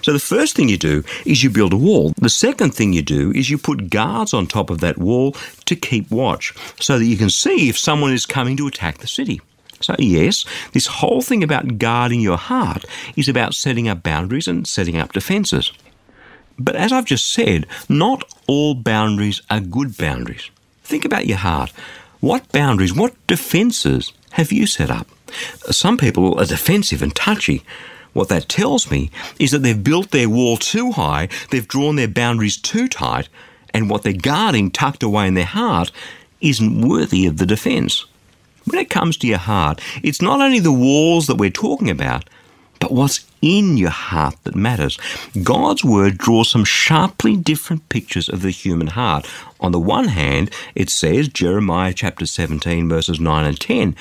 So 0.03 0.13
the 0.13 0.19
first 0.19 0.55
thing 0.55 0.69
you 0.69 0.77
do 0.77 1.03
is 1.25 1.43
you 1.43 1.49
build 1.49 1.73
a 1.73 1.79
wall. 1.79 2.13
The 2.19 2.29
second 2.29 2.75
thing 2.75 2.93
you 2.93 3.03
do 3.03 3.33
is 3.33 3.49
you 3.49 3.57
put 3.57 3.89
guards 3.89 4.35
on 4.35 4.47
top 4.47 4.69
of 4.69 4.81
that 4.81 4.99
wall 4.99 5.33
to 5.65 5.75
keep 5.75 6.11
watch 6.11 6.53
so 6.79 6.99
that 6.99 7.07
you 7.07 7.17
can 7.17 7.31
see 7.31 7.71
if 7.71 7.79
someone 7.79 8.13
is 8.13 8.27
coming 8.27 8.59
to 8.59 8.67
attack 8.67 8.99
the 8.99 9.07
city. 9.07 9.41
So, 9.85 9.95
yes, 9.99 10.45
this 10.73 10.87
whole 10.87 11.21
thing 11.21 11.43
about 11.43 11.79
guarding 11.79 12.21
your 12.21 12.39
heart 12.39 12.85
is 13.17 13.29
about 13.29 13.55
setting 13.55 13.89
up 13.89 14.03
boundaries 14.03 14.49
and 14.49 14.67
setting 14.67 14.97
up 14.97 15.13
defences. 15.13 15.73
But 16.59 16.77
as 16.77 16.93
I've 16.93 17.05
just 17.05 17.31
said, 17.31 17.67
not 17.89 18.25
all 18.47 18.75
boundaries 18.75 19.43
are 19.51 19.61
good 19.61 19.97
boundaries. 19.97 20.51
Think 20.83 21.05
about 21.05 21.27
your 21.27 21.39
heart. 21.39 21.73
What 22.21 22.51
boundaries, 22.53 22.95
what 22.95 23.15
defences 23.27 24.13
have 24.33 24.53
you 24.53 24.67
set 24.67 24.91
up? 24.91 25.07
Some 25.71 25.99
people 25.99 26.39
are 26.39 26.47
defensive 26.47 27.03
and 27.03 27.15
touchy. 27.15 27.63
What 28.15 28.29
that 28.29 28.49
tells 28.49 28.91
me 28.91 29.11
is 29.39 29.51
that 29.51 29.59
they've 29.59 29.85
built 29.85 30.13
their 30.13 30.29
wall 30.29 30.57
too 30.57 30.93
high, 30.93 31.29
they've 31.51 31.67
drawn 31.67 31.97
their 31.97 32.09
boundaries 32.09 32.57
too 32.57 32.89
tight, 32.89 33.29
and 33.75 33.91
what 33.91 34.03
they're 34.03 34.13
guarding 34.13 34.71
tucked 34.71 35.03
away 35.03 35.27
in 35.27 35.35
their 35.35 35.45
heart 35.45 35.91
isn't 36.41 36.81
worthy 36.87 37.27
of 37.27 37.39
the 37.39 37.47
defence. 37.47 38.07
When 38.67 38.81
it 38.81 38.91
comes 38.91 39.17
to 39.19 39.27
your 39.27 39.39
heart, 39.39 39.81
it's 40.03 40.23
not 40.23 40.41
only 40.41 40.61
the 40.61 40.73
walls 40.73 41.27
that 41.27 41.37
we're 41.37 41.51
talking 41.51 41.91
about, 41.91 42.29
but 42.81 42.93
what's 42.93 43.25
in 43.41 43.77
your 43.77 43.91
heart 43.91 44.37
that 44.45 44.55
matters. 44.55 44.99
God's 45.43 45.85
word 45.85 46.19
draws 46.19 46.51
some 46.51 46.65
sharply 46.65 47.37
different 47.37 47.89
pictures 47.89 48.29
of 48.29 48.43
the 48.43 48.51
human 48.51 48.89
heart. 48.89 49.27
On 49.61 49.73
the 49.73 49.81
one 49.81 50.09
hand, 50.09 50.51
it 50.75 50.91
says, 50.91 51.29
Jeremiah 51.29 51.93
chapter 51.95 52.27
17, 52.27 52.89
verses 52.89 53.21
9 53.21 53.45
and 53.47 53.61
10, 53.61 53.97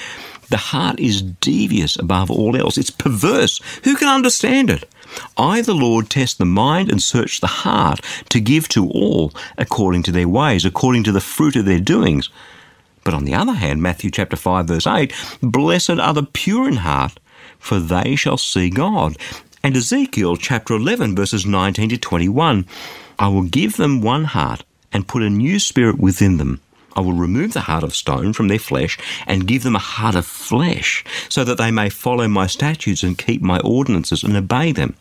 the 0.50 0.58
heart 0.58 1.00
is 1.00 1.22
devious 1.22 1.98
above 1.98 2.30
all 2.30 2.56
else. 2.58 2.78
It's 2.78 2.90
perverse. 2.90 3.60
Who 3.84 3.96
can 3.96 4.08
understand 4.08 4.70
it? 4.70 4.90
I, 5.38 5.62
the 5.62 5.74
Lord, 5.74 6.10
test 6.10 6.38
the 6.38 6.46
mind 6.46 6.90
and 6.90 7.02
search 7.02 7.40
the 7.40 7.48
heart 7.48 8.02
to 8.30 8.40
give 8.40 8.68
to 8.70 8.90
all 8.90 9.32
according 9.58 10.04
to 10.04 10.12
their 10.12 10.28
ways, 10.28 10.66
according 10.66 11.04
to 11.06 11.12
the 11.12 11.22
fruit 11.22 11.56
of 11.56 11.66
their 11.66 11.80
doings. 11.80 12.30
But 13.04 13.14
on 13.14 13.26
the 13.26 13.34
other 13.34 13.54
hand, 13.54 13.82
Matthew 13.82 14.12
chapter 14.12 14.36
5 14.36 14.68
verse 14.68 14.88
8, 14.88 15.14
blessed 15.42 15.92
are 15.92 16.14
the 16.14 16.24
pure 16.24 16.68
in 16.68 16.78
heart, 16.78 17.20
for 17.60 17.80
they 17.80 18.16
shall 18.16 18.38
see 18.38 18.70
God. 18.70 19.18
And 19.64 19.76
Ezekiel 19.78 20.38
chapter 20.38 20.74
11 20.74 21.16
verses 21.16 21.46
19 21.46 21.90
to 21.90 21.98
21, 21.98 22.66
I 23.20 23.28
will 23.28 23.44
give 23.44 23.78
them 23.78 24.02
one 24.02 24.26
heart 24.26 24.64
and 24.92 25.08
put 25.08 25.24
a 25.24 25.30
new 25.30 25.60
spirit 25.60 26.00
within 26.00 26.38
them. 26.38 26.62
I 26.96 27.02
will 27.02 27.14
remove 27.14 27.54
the 27.54 27.62
heart 27.62 27.84
of 27.84 27.96
stone 27.96 28.34
from 28.34 28.48
their 28.48 28.60
flesh 28.60 28.98
and 29.26 29.48
give 29.48 29.64
them 29.64 29.76
a 29.76 29.80
heart 29.80 30.16
of 30.16 30.26
flesh, 30.26 31.04
so 31.28 31.44
that 31.44 31.58
they 31.58 31.72
may 31.72 31.90
follow 31.90 32.28
my 32.28 32.48
statutes 32.48 33.04
and 33.04 33.18
keep 33.18 33.42
my 33.42 33.60
ordinances 33.60 34.24
and 34.24 34.36
obey 34.36 34.72
them. 34.72 34.96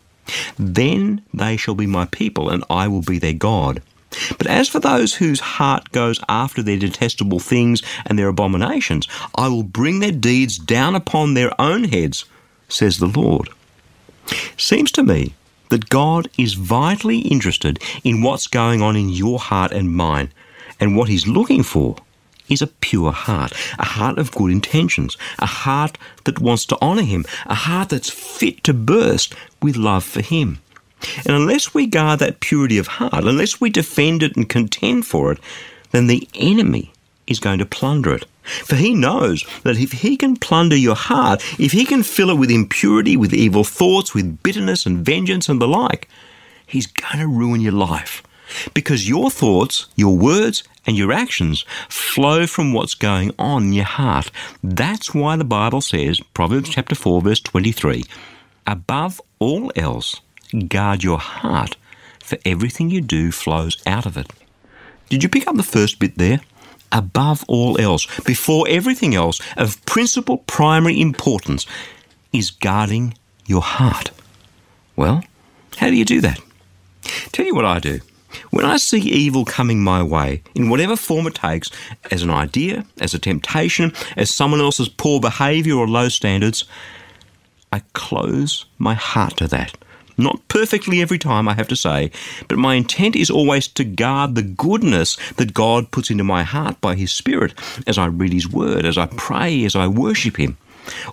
Then 0.57 1.21
they 1.33 1.57
shall 1.57 1.75
be 1.75 1.85
my 1.85 2.05
people, 2.05 2.49
and 2.49 2.63
I 2.69 2.87
will 2.87 3.01
be 3.01 3.19
their 3.19 3.33
God. 3.33 3.81
But 4.37 4.47
as 4.47 4.69
for 4.69 4.79
those 4.79 5.15
whose 5.15 5.39
heart 5.39 5.91
goes 5.91 6.19
after 6.29 6.61
their 6.61 6.77
detestable 6.77 7.39
things 7.39 7.81
and 8.05 8.17
their 8.17 8.27
abominations, 8.27 9.07
I 9.35 9.47
will 9.47 9.63
bring 9.63 9.99
their 9.99 10.11
deeds 10.11 10.57
down 10.57 10.95
upon 10.95 11.33
their 11.33 11.59
own 11.59 11.85
heads, 11.85 12.25
says 12.67 12.97
the 12.97 13.07
Lord. 13.07 13.49
Seems 14.57 14.91
to 14.93 15.03
me 15.03 15.33
that 15.69 15.89
God 15.89 16.29
is 16.37 16.53
vitally 16.53 17.19
interested 17.19 17.79
in 18.03 18.21
what's 18.21 18.47
going 18.47 18.81
on 18.81 18.95
in 18.95 19.09
your 19.09 19.39
heart 19.39 19.71
and 19.71 19.95
mine, 19.95 20.31
and 20.79 20.95
what 20.95 21.09
He's 21.09 21.27
looking 21.27 21.63
for 21.63 21.97
is 22.49 22.61
a 22.61 22.67
pure 22.67 23.11
heart, 23.11 23.53
a 23.79 23.85
heart 23.85 24.17
of 24.17 24.31
good 24.31 24.51
intentions, 24.51 25.17
a 25.39 25.45
heart 25.45 25.97
that 26.25 26.39
wants 26.39 26.65
to 26.67 26.81
honour 26.81 27.03
Him, 27.03 27.25
a 27.45 27.55
heart 27.55 27.89
that's 27.89 28.09
fit 28.09 28.63
to 28.65 28.73
burst 28.73 29.33
with 29.61 29.75
love 29.75 30.03
for 30.03 30.21
Him. 30.21 30.59
And 31.25 31.35
unless 31.35 31.73
we 31.73 31.87
guard 31.87 32.19
that 32.19 32.39
purity 32.39 32.77
of 32.77 32.87
heart, 32.87 33.25
unless 33.25 33.59
we 33.59 33.69
defend 33.69 34.23
it 34.23 34.35
and 34.35 34.49
contend 34.49 35.05
for 35.05 35.31
it, 35.31 35.39
then 35.91 36.07
the 36.07 36.27
enemy 36.33 36.91
is 37.27 37.39
going 37.39 37.59
to 37.59 37.65
plunder 37.65 38.13
it. 38.13 38.25
For 38.43 38.75
he 38.75 38.93
knows 38.93 39.45
that 39.63 39.77
if 39.77 39.91
he 39.91 40.17
can 40.17 40.35
plunder 40.35 40.75
your 40.75 40.95
heart, 40.95 41.41
if 41.59 41.71
he 41.71 41.85
can 41.85 42.03
fill 42.03 42.29
it 42.29 42.37
with 42.37 42.51
impurity, 42.51 43.15
with 43.15 43.33
evil 43.33 43.63
thoughts, 43.63 44.13
with 44.13 44.43
bitterness 44.43 44.85
and 44.85 45.05
vengeance 45.05 45.47
and 45.47 45.61
the 45.61 45.67
like, 45.67 46.09
he's 46.65 46.87
going 46.87 47.19
to 47.19 47.27
ruin 47.27 47.61
your 47.61 47.71
life. 47.73 48.21
Because 48.73 49.07
your 49.07 49.31
thoughts, 49.31 49.87
your 49.95 50.17
words, 50.17 50.63
and 50.85 50.97
your 50.97 51.13
actions 51.13 51.63
flow 51.87 52.45
from 52.45 52.73
what's 52.73 52.95
going 52.95 53.31
on 53.39 53.63
in 53.63 53.73
your 53.73 53.85
heart. 53.85 54.29
That's 54.61 55.13
why 55.13 55.37
the 55.37 55.45
Bible 55.45 55.81
says, 55.81 56.19
Proverbs 56.33 56.69
chapter 56.69 56.95
4, 56.95 57.21
verse 57.21 57.39
23, 57.39 58.03
above 58.67 59.21
all 59.39 59.71
else, 59.75 60.19
guard 60.61 61.03
your 61.03 61.19
heart, 61.19 61.75
for 62.19 62.37
everything 62.45 62.89
you 62.89 63.01
do 63.01 63.31
flows 63.31 63.81
out 63.85 64.05
of 64.05 64.17
it. 64.17 64.31
Did 65.09 65.23
you 65.23 65.29
pick 65.29 65.47
up 65.47 65.55
the 65.55 65.63
first 65.63 65.99
bit 65.99 66.17
there? 66.17 66.41
Above 66.91 67.43
all 67.47 67.79
else, 67.79 68.05
before 68.21 68.65
everything 68.69 69.15
else, 69.15 69.41
of 69.57 69.83
principal 69.85 70.37
primary 70.37 71.01
importance, 71.01 71.65
is 72.31 72.51
guarding 72.51 73.15
your 73.45 73.61
heart. 73.61 74.11
Well, 74.95 75.23
how 75.77 75.87
do 75.87 75.95
you 75.95 76.05
do 76.05 76.21
that? 76.21 76.39
Tell 77.31 77.45
you 77.45 77.55
what 77.55 77.65
I 77.65 77.79
do. 77.79 77.99
When 78.49 78.65
I 78.65 78.77
see 78.77 78.99
evil 78.99 79.45
coming 79.45 79.83
my 79.83 80.01
way, 80.01 80.43
in 80.55 80.69
whatever 80.69 80.95
form 80.95 81.27
it 81.27 81.35
takes, 81.35 81.69
as 82.11 82.23
an 82.23 82.29
idea, 82.29 82.85
as 82.99 83.13
a 83.13 83.19
temptation, 83.19 83.93
as 84.15 84.33
someone 84.33 84.61
else's 84.61 84.89
poor 84.89 85.19
behaviour 85.19 85.75
or 85.75 85.87
low 85.87 86.09
standards, 86.09 86.65
I 87.71 87.81
close 87.93 88.65
my 88.77 88.93
heart 88.93 89.37
to 89.37 89.47
that. 89.47 89.75
Not 90.17 90.47
perfectly 90.47 91.01
every 91.01 91.17
time, 91.17 91.47
I 91.47 91.53
have 91.53 91.67
to 91.69 91.75
say, 91.75 92.11
but 92.47 92.57
my 92.57 92.75
intent 92.75 93.15
is 93.15 93.29
always 93.29 93.67
to 93.69 93.83
guard 93.83 94.35
the 94.35 94.43
goodness 94.43 95.17
that 95.33 95.53
God 95.53 95.91
puts 95.91 96.09
into 96.09 96.23
my 96.23 96.43
heart 96.43 96.79
by 96.81 96.95
His 96.95 97.11
Spirit 97.11 97.53
as 97.87 97.97
I 97.97 98.05
read 98.05 98.33
His 98.33 98.47
Word, 98.47 98.85
as 98.85 98.97
I 98.97 99.07
pray, 99.07 99.63
as 99.65 99.75
I 99.75 99.87
worship 99.87 100.37
Him. 100.37 100.57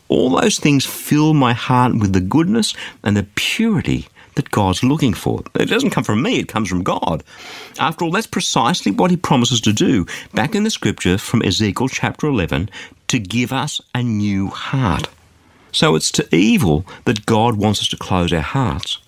All 0.09 0.31
those 0.31 0.59
things 0.59 0.85
fill 0.85 1.33
my 1.35 1.53
heart 1.53 1.95
with 1.95 2.13
the 2.13 2.21
goodness 2.21 2.75
and 3.03 3.17
the 3.17 3.27
purity 3.37 4.09
that 4.35 4.51
God's 4.51 4.83
looking 4.83 5.15
for. 5.15 5.43
It 5.55 5.67
doesn't 5.67 5.91
come 5.91 6.05
from 6.05 6.23
me, 6.23 6.39
it 6.39 6.49
comes 6.49 6.69
from 6.69 6.83
God. 6.83 7.23
After 7.79 8.05
all, 8.05 8.11
that's 8.11 8.27
precisely 8.27 8.93
what 8.93 9.11
He 9.11 9.17
promises 9.17 9.61
to 9.63 9.73
do 9.73 10.07
back 10.35 10.55
in 10.55 10.65
the 10.65 10.71
scripture 10.71 11.19
from 11.19 11.43
Ezekiel 11.43 11.89
chapter 11.89 12.27
11 12.27 12.71
to 13.09 13.19
give 13.19 13.53
us 13.53 13.81
a 13.95 14.03
new 14.03 14.49
heart. 14.49 15.09
So 15.73 15.95
it's 15.95 16.11
to 16.13 16.35
evil 16.35 16.85
that 17.05 17.27
God 17.27 17.57
wants 17.57 17.81
us 17.81 17.89
to 17.89 17.97
close 17.97 18.33
our 18.33 18.41
hearts, 18.41 18.99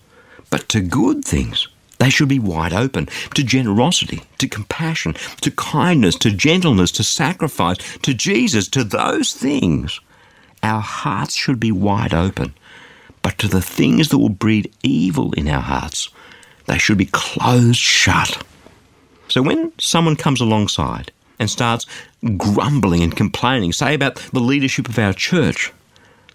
but 0.50 0.68
to 0.70 0.80
good 0.80 1.24
things. 1.24 1.68
They 1.98 2.10
should 2.10 2.28
be 2.28 2.40
wide 2.40 2.72
open 2.72 3.08
to 3.34 3.44
generosity, 3.44 4.22
to 4.38 4.48
compassion, 4.48 5.14
to 5.40 5.50
kindness, 5.52 6.16
to 6.16 6.32
gentleness, 6.32 6.90
to 6.92 7.04
sacrifice, 7.04 7.78
to 7.98 8.12
Jesus, 8.12 8.66
to 8.68 8.82
those 8.82 9.32
things. 9.32 10.00
Our 10.64 10.80
hearts 10.80 11.36
should 11.36 11.60
be 11.60 11.70
wide 11.70 12.12
open. 12.12 12.54
But 13.22 13.38
to 13.38 13.48
the 13.48 13.62
things 13.62 14.08
that 14.08 14.18
will 14.18 14.30
breed 14.30 14.72
evil 14.82 15.32
in 15.34 15.48
our 15.48 15.60
hearts, 15.60 16.08
they 16.66 16.78
should 16.78 16.98
be 16.98 17.06
closed 17.06 17.78
shut. 17.78 18.44
So 19.28 19.40
when 19.40 19.72
someone 19.78 20.16
comes 20.16 20.40
alongside 20.40 21.12
and 21.38 21.48
starts 21.48 21.86
grumbling 22.36 23.02
and 23.02 23.16
complaining, 23.16 23.72
say 23.72 23.94
about 23.94 24.16
the 24.16 24.40
leadership 24.40 24.88
of 24.88 24.98
our 24.98 25.12
church, 25.12 25.72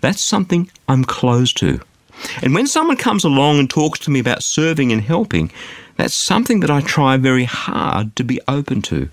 that's 0.02 0.24
something 0.24 0.70
I'm 0.88 1.04
closed 1.04 1.58
to. 1.58 1.80
And 2.42 2.54
when 2.54 2.68
someone 2.68 2.98
comes 2.98 3.24
along 3.24 3.60
and 3.60 3.70
talks 3.70 4.00
to 4.00 4.12
me 4.12 4.20
about 4.20 4.44
serving 4.44 4.92
and 4.92 5.02
helping, 5.02 5.52
that's 5.98 6.14
something 6.14 6.60
that 6.62 6.72
I 6.72 6.82
try 6.82 7.18
very 7.18 7.46
hard 7.46 8.16
to 8.16 8.24
be 8.24 8.40
open 8.48 8.82
to. 8.84 9.10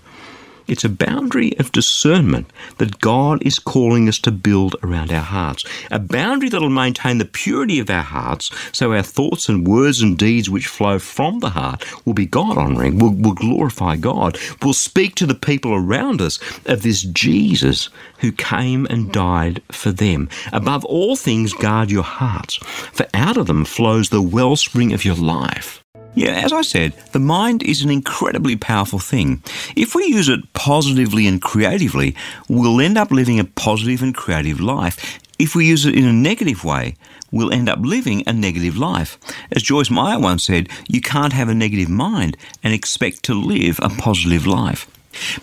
It's 0.67 0.83
a 0.83 0.89
boundary 0.89 1.57
of 1.59 1.71
discernment 1.71 2.51
that 2.77 2.99
God 2.99 3.41
is 3.43 3.59
calling 3.59 4.09
us 4.09 4.17
to 4.19 4.31
build 4.31 4.75
around 4.81 5.11
our 5.11 5.21
hearts. 5.21 5.63
A 5.91 5.99
boundary 5.99 6.49
that'll 6.49 6.69
maintain 6.69 7.19
the 7.19 7.25
purity 7.25 7.79
of 7.79 7.89
our 7.89 8.01
hearts 8.01 8.49
so 8.71 8.91
our 8.93 9.03
thoughts 9.03 9.47
and 9.47 9.67
words 9.67 10.01
and 10.01 10.17
deeds 10.17 10.49
which 10.49 10.67
flow 10.67 10.97
from 10.97 11.39
the 11.39 11.51
heart 11.51 11.85
will 12.05 12.15
be 12.15 12.25
God 12.25 12.57
honoring, 12.57 12.97
will, 12.97 13.13
will 13.13 13.33
glorify 13.33 13.95
God, 13.95 14.39
will 14.63 14.73
speak 14.73 15.13
to 15.15 15.27
the 15.27 15.35
people 15.35 15.73
around 15.73 16.21
us 16.21 16.39
of 16.65 16.81
this 16.81 17.03
Jesus 17.03 17.89
who 18.19 18.31
came 18.31 18.87
and 18.89 19.11
died 19.11 19.61
for 19.71 19.91
them. 19.91 20.29
Above 20.51 20.83
all 20.85 21.15
things, 21.15 21.53
guard 21.53 21.91
your 21.91 22.03
hearts, 22.03 22.55
for 22.55 23.05
out 23.13 23.37
of 23.37 23.45
them 23.45 23.65
flows 23.65 24.09
the 24.09 24.21
wellspring 24.21 24.93
of 24.93 25.05
your 25.05 25.15
life. 25.15 25.84
Yeah, 26.15 26.31
as 26.31 26.53
I 26.53 26.61
said, 26.61 26.93
the 27.11 27.19
mind 27.19 27.61
is 27.61 27.83
an 27.83 27.89
incredibly 27.89 28.55
powerful 28.55 28.99
thing. 28.99 29.43
If 29.75 29.95
we 29.95 30.05
use 30.05 30.29
it 30.29 30.53
positively 30.53 31.27
and 31.27 31.41
creatively, 31.41 32.15
we'll 32.47 32.79
end 32.79 32.97
up 32.97 33.11
living 33.11 33.37
a 33.37 33.43
positive 33.43 34.01
and 34.01 34.15
creative 34.15 34.61
life. 34.61 35.19
If 35.37 35.55
we 35.55 35.67
use 35.67 35.85
it 35.85 35.93
in 35.93 36.05
a 36.05 36.13
negative 36.13 36.63
way, 36.63 36.95
we'll 37.33 37.51
end 37.51 37.67
up 37.67 37.79
living 37.81 38.23
a 38.25 38.31
negative 38.31 38.77
life. 38.77 39.17
As 39.51 39.61
Joyce 39.61 39.89
Meyer 39.89 40.17
once 40.17 40.45
said, 40.45 40.69
you 40.87 41.01
can't 41.01 41.33
have 41.33 41.49
a 41.49 41.53
negative 41.53 41.89
mind 41.89 42.37
and 42.63 42.73
expect 42.73 43.23
to 43.23 43.33
live 43.33 43.77
a 43.81 43.89
positive 43.89 44.47
life. 44.47 44.89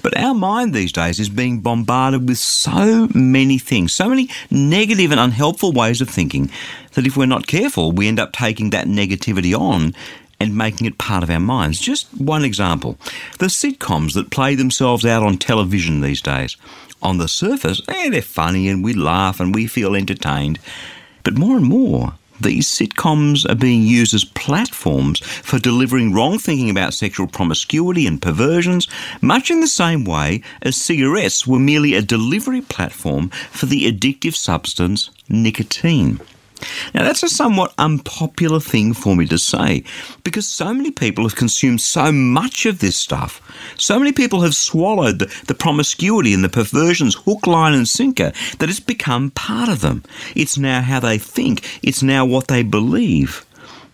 But 0.02 0.16
our 0.16 0.34
mind 0.34 0.74
these 0.74 0.92
days 0.92 1.20
is 1.20 1.28
being 1.28 1.60
bombarded 1.60 2.28
with 2.28 2.38
so 2.38 3.08
many 3.14 3.58
things, 3.58 3.92
so 3.92 4.08
many 4.08 4.30
negative 4.50 5.10
and 5.10 5.20
unhelpful 5.20 5.72
ways 5.72 6.00
of 6.00 6.08
thinking, 6.08 6.50
that 6.92 7.06
if 7.06 7.16
we're 7.16 7.26
not 7.26 7.46
careful, 7.46 7.92
we 7.92 8.08
end 8.08 8.20
up 8.20 8.32
taking 8.32 8.70
that 8.70 8.86
negativity 8.86 9.58
on 9.58 9.94
and 10.42 10.56
making 10.56 10.86
it 10.86 10.98
part 10.98 11.22
of 11.22 11.30
our 11.30 11.40
minds. 11.40 11.80
Just 11.80 12.12
one 12.14 12.44
example 12.44 12.98
the 13.38 13.46
sitcoms 13.46 14.14
that 14.14 14.30
play 14.30 14.54
themselves 14.54 15.04
out 15.04 15.22
on 15.22 15.38
television 15.38 16.00
these 16.00 16.20
days. 16.20 16.56
On 17.02 17.18
the 17.18 17.28
surface, 17.28 17.80
eh, 17.88 18.10
they're 18.10 18.22
funny 18.22 18.68
and 18.68 18.84
we 18.84 18.92
laugh 18.92 19.40
and 19.40 19.54
we 19.54 19.66
feel 19.66 19.96
entertained. 19.96 20.58
But 21.24 21.38
more 21.38 21.56
and 21.56 21.66
more, 21.66 22.14
these 22.40 22.68
sitcoms 22.68 23.48
are 23.48 23.54
being 23.54 23.82
used 23.82 24.14
as 24.14 24.24
platforms 24.24 25.20
for 25.20 25.58
delivering 25.58 26.12
wrong 26.12 26.38
thinking 26.38 26.70
about 26.70 26.94
sexual 26.94 27.26
promiscuity 27.26 28.06
and 28.06 28.20
perversions, 28.20 28.88
much 29.20 29.50
in 29.50 29.60
the 29.60 29.68
same 29.68 30.04
way 30.04 30.42
as 30.62 30.76
cigarettes 30.76 31.46
were 31.46 31.60
merely 31.60 31.94
a 31.94 32.02
delivery 32.02 32.60
platform 32.60 33.28
for 33.50 33.66
the 33.66 33.90
addictive 33.90 34.34
substance 34.34 35.10
nicotine. 35.28 36.20
Now, 36.94 37.04
that's 37.04 37.22
a 37.22 37.28
somewhat 37.28 37.74
unpopular 37.78 38.60
thing 38.60 38.94
for 38.94 39.16
me 39.16 39.26
to 39.26 39.38
say 39.38 39.84
because 40.24 40.46
so 40.46 40.72
many 40.72 40.90
people 40.90 41.24
have 41.24 41.36
consumed 41.36 41.80
so 41.80 42.12
much 42.12 42.66
of 42.66 42.78
this 42.78 42.96
stuff. 42.96 43.40
So 43.78 43.98
many 43.98 44.12
people 44.12 44.42
have 44.42 44.54
swallowed 44.54 45.18
the, 45.18 45.44
the, 45.46 45.54
promiscuity 45.54 46.34
and 46.34 46.42
the 46.42 46.48
perversions 46.48 47.14
hook, 47.14 47.46
line, 47.46 47.74
and 47.74 47.88
sinker 47.88 48.32
that 48.58 48.68
it's 48.68 48.80
become 48.80 49.30
part 49.30 49.68
of 49.68 49.80
them. 49.80 50.02
It's 50.34 50.58
now 50.58 50.80
how 50.80 51.00
they 51.00 51.18
think, 51.18 51.80
it's 51.82 52.02
now 52.02 52.24
what 52.24 52.48
they 52.48 52.62
believe. 52.62 53.44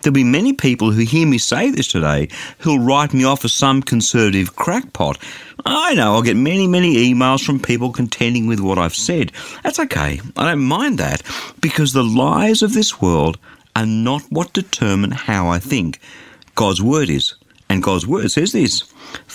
There'll 0.03 0.15
be 0.15 0.25
many 0.25 0.53
people 0.53 0.93
who 0.93 1.01
hear 1.01 1.27
me 1.27 1.39
say 1.39 1.71
this 1.71 1.89
today 1.89 2.29
who'll 2.59 2.79
write 2.79 3.13
me 3.13 3.25
off 3.25 3.45
as 3.45 3.53
some 3.53 3.83
conservative 3.83 4.57
crackpot. 4.57 5.19
I 5.65 5.95
know 5.95 6.15
I'll 6.15 6.23
get 6.23 6.37
many, 6.37 6.67
many 6.67 7.13
emails 7.13 7.45
from 7.45 7.61
people 7.61 7.91
contending 7.91 8.47
with 8.47 8.61
what 8.61 8.79
I've 8.79 8.95
said. 8.95 9.33
That's 9.63 9.81
okay. 9.81 10.21
I 10.37 10.51
don't 10.51 10.63
mind 10.63 10.99
that 10.99 11.23
because 11.61 11.93
the 11.93 12.05
lies 12.05 12.63
of 12.63 12.75
this 12.75 13.01
world 13.01 13.39
are 13.75 13.87
not 13.87 14.23
what 14.31 14.53
determine 14.53 15.11
how 15.11 15.49
I 15.49 15.59
think. 15.59 16.01
God's 16.55 16.83
word 16.83 17.11
is. 17.11 17.35
And 17.69 17.83
God's 17.83 18.07
word 18.07 18.31
says 18.31 18.53
this 18.53 18.85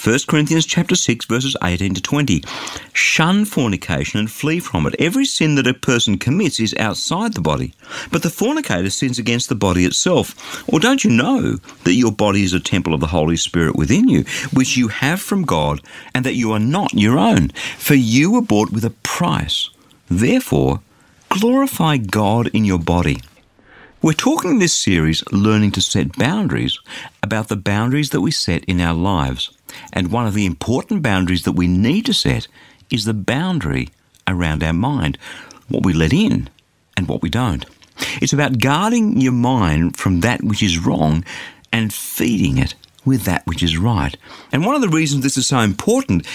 1 0.04 0.20
Corinthians 0.28 0.66
chapter 0.66 0.96
6 0.96 1.26
verses 1.26 1.56
18 1.64 1.94
to 1.94 2.02
20. 2.02 2.44
Shun 2.92 3.46
fornication 3.46 4.20
and 4.20 4.30
flee 4.30 4.60
from 4.60 4.86
it. 4.86 4.96
Every 5.00 5.26
sin 5.26 5.56
that 5.56 5.68
a 5.68 5.74
person 5.74 6.18
commits 6.18 6.60
is 6.60 6.76
outside 6.78 7.34
the 7.34 7.42
body, 7.42 7.74
but 8.12 8.22
the 8.22 8.30
fornicator 8.30 8.90
sins 8.90 9.18
against 9.18 9.50
the 9.50 9.56
body 9.56 9.86
itself. 9.86 10.68
Or 10.68 10.80
don't 10.80 11.04
you 11.04 11.10
know 11.10 11.58
that 11.86 11.94
your 11.94 12.12
body 12.12 12.44
is 12.44 12.54
a 12.54 12.60
temple 12.60 12.94
of 12.94 13.00
the 13.00 13.08
Holy 13.08 13.38
Spirit 13.38 13.76
within 13.76 14.10
you, 14.10 14.26
which 14.52 14.76
you 14.76 14.90
have 14.90 15.22
from 15.22 15.44
God, 15.44 15.82
and 16.14 16.26
that 16.26 16.36
you 16.36 16.52
are 16.52 16.60
not 16.60 16.94
your 16.94 17.18
own? 17.18 17.50
For 17.78 17.96
you 17.96 18.32
were 18.32 18.42
bought 18.42 18.72
with 18.72 18.84
a 18.84 18.96
price. 19.04 19.70
Therefore, 20.10 20.82
glorify 21.30 21.98
God 21.98 22.48
in 22.48 22.66
your 22.66 22.80
body. 22.80 23.22
We're 24.04 24.12
talking 24.12 24.52
in 24.52 24.60
this 24.60 24.74
series, 24.74 25.24
Learning 25.32 25.72
to 25.72 25.82
Set 25.82 26.18
Boundaries, 26.18 26.78
about 27.24 27.48
the 27.48 27.56
boundaries 27.56 28.10
that 28.10 28.20
we 28.20 28.32
set 28.32 28.66
in 28.66 28.82
our 28.82 28.94
lives. 28.94 29.50
And 29.94 30.12
one 30.12 30.28
of 30.28 30.34
the 30.34 30.46
important 30.46 31.02
boundaries 31.02 31.44
that 31.44 31.54
we 31.54 31.68
need 31.68 32.06
to 32.08 32.14
set 32.14 32.50
is 32.92 33.06
the 33.06 33.14
boundary 33.14 33.92
around 34.28 34.62
our 34.62 34.74
mind, 34.74 35.18
what 35.70 35.86
we 35.86 35.94
let 35.94 36.12
in 36.12 36.50
and 36.98 37.08
what 37.08 37.22
we 37.22 37.30
don't. 37.30 37.66
It's 38.22 38.34
about 38.34 38.60
guarding 38.60 39.22
your 39.22 39.32
mind 39.32 39.96
from 39.96 40.20
that 40.20 40.44
which 40.44 40.62
is 40.62 40.86
wrong 40.86 41.24
and 41.72 41.94
feeding 41.94 42.58
it 42.58 42.76
with 43.06 43.24
that 43.24 43.48
which 43.48 43.64
is 43.64 43.78
right. 43.78 44.18
And 44.52 44.66
one 44.66 44.76
of 44.76 44.82
the 44.82 44.90
reasons 44.90 45.24
this 45.24 45.38
is 45.38 45.48
so 45.48 45.60
important 45.60 46.28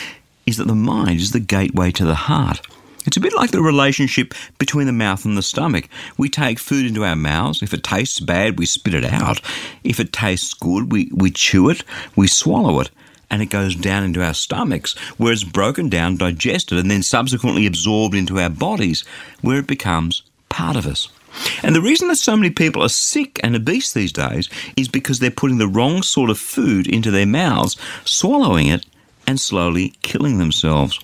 is 0.47 0.57
that 0.57 0.69
the 0.69 0.75
mind 0.75 1.21
is 1.21 1.33
the 1.33 1.39
gateway 1.39 1.91
to 1.91 2.07
the 2.07 2.15
heart. 2.15 2.63
It's 3.09 3.17
a 3.17 3.21
bit 3.21 3.35
like 3.35 3.53
the 3.53 3.63
relationship 3.63 4.35
between 4.59 4.87
the 4.87 4.93
mouth 4.93 5.25
and 5.25 5.35
the 5.35 5.41
stomach. 5.41 5.89
We 6.19 6.29
take 6.29 6.59
food 6.59 6.85
into 6.85 7.07
our 7.07 7.17
mouths. 7.17 7.63
If 7.63 7.73
it 7.73 7.83
tastes 7.83 8.21
bad, 8.21 8.59
we 8.59 8.67
spit 8.67 8.93
it 8.93 9.07
out. 9.07 9.41
If 9.83 9.99
it 9.99 10.13
tastes 10.13 10.53
good, 10.53 10.93
we, 10.93 11.11
we 11.15 11.31
chew 11.31 11.71
it, 11.71 11.85
we 12.17 12.29
swallow 12.29 12.81
it, 12.81 12.91
and 13.31 13.41
it 13.41 13.47
goes 13.47 13.75
down 13.75 14.05
into 14.05 14.23
our 14.23 14.35
stomachs, 14.35 14.95
where 15.17 15.33
it's 15.33 15.43
broken 15.43 15.89
down, 15.89 16.19
digested, 16.19 16.77
and 16.77 16.91
then 16.91 17.03
subsequently 17.03 17.65
absorbed 17.65 18.15
into 18.15 18.39
our 18.39 18.51
bodies, 18.51 19.07
where 19.41 19.61
it 19.61 19.67
becomes 19.67 20.23
part 20.51 20.77
of 20.77 20.87
us. 20.87 21.09
And 21.63 21.75
the 21.75 21.81
reason 21.81 22.09
that 22.09 22.17
so 22.17 22.37
many 22.37 22.51
people 22.51 22.83
are 22.83 22.91
sick 22.91 23.41
and 23.43 23.57
obese 23.57 23.91
these 23.95 24.13
days 24.13 24.51
is 24.77 24.87
because 24.87 25.19
they're 25.19 25.31
putting 25.31 25.57
the 25.57 25.67
wrong 25.67 26.03
sort 26.03 26.29
of 26.29 26.39
food 26.39 26.87
into 26.87 27.11
their 27.11 27.25
mouths, 27.25 27.75
swallowing 28.05 28.67
it, 28.67 28.85
and 29.27 29.41
slowly 29.41 29.95
killing 30.03 30.37
themselves. 30.37 31.01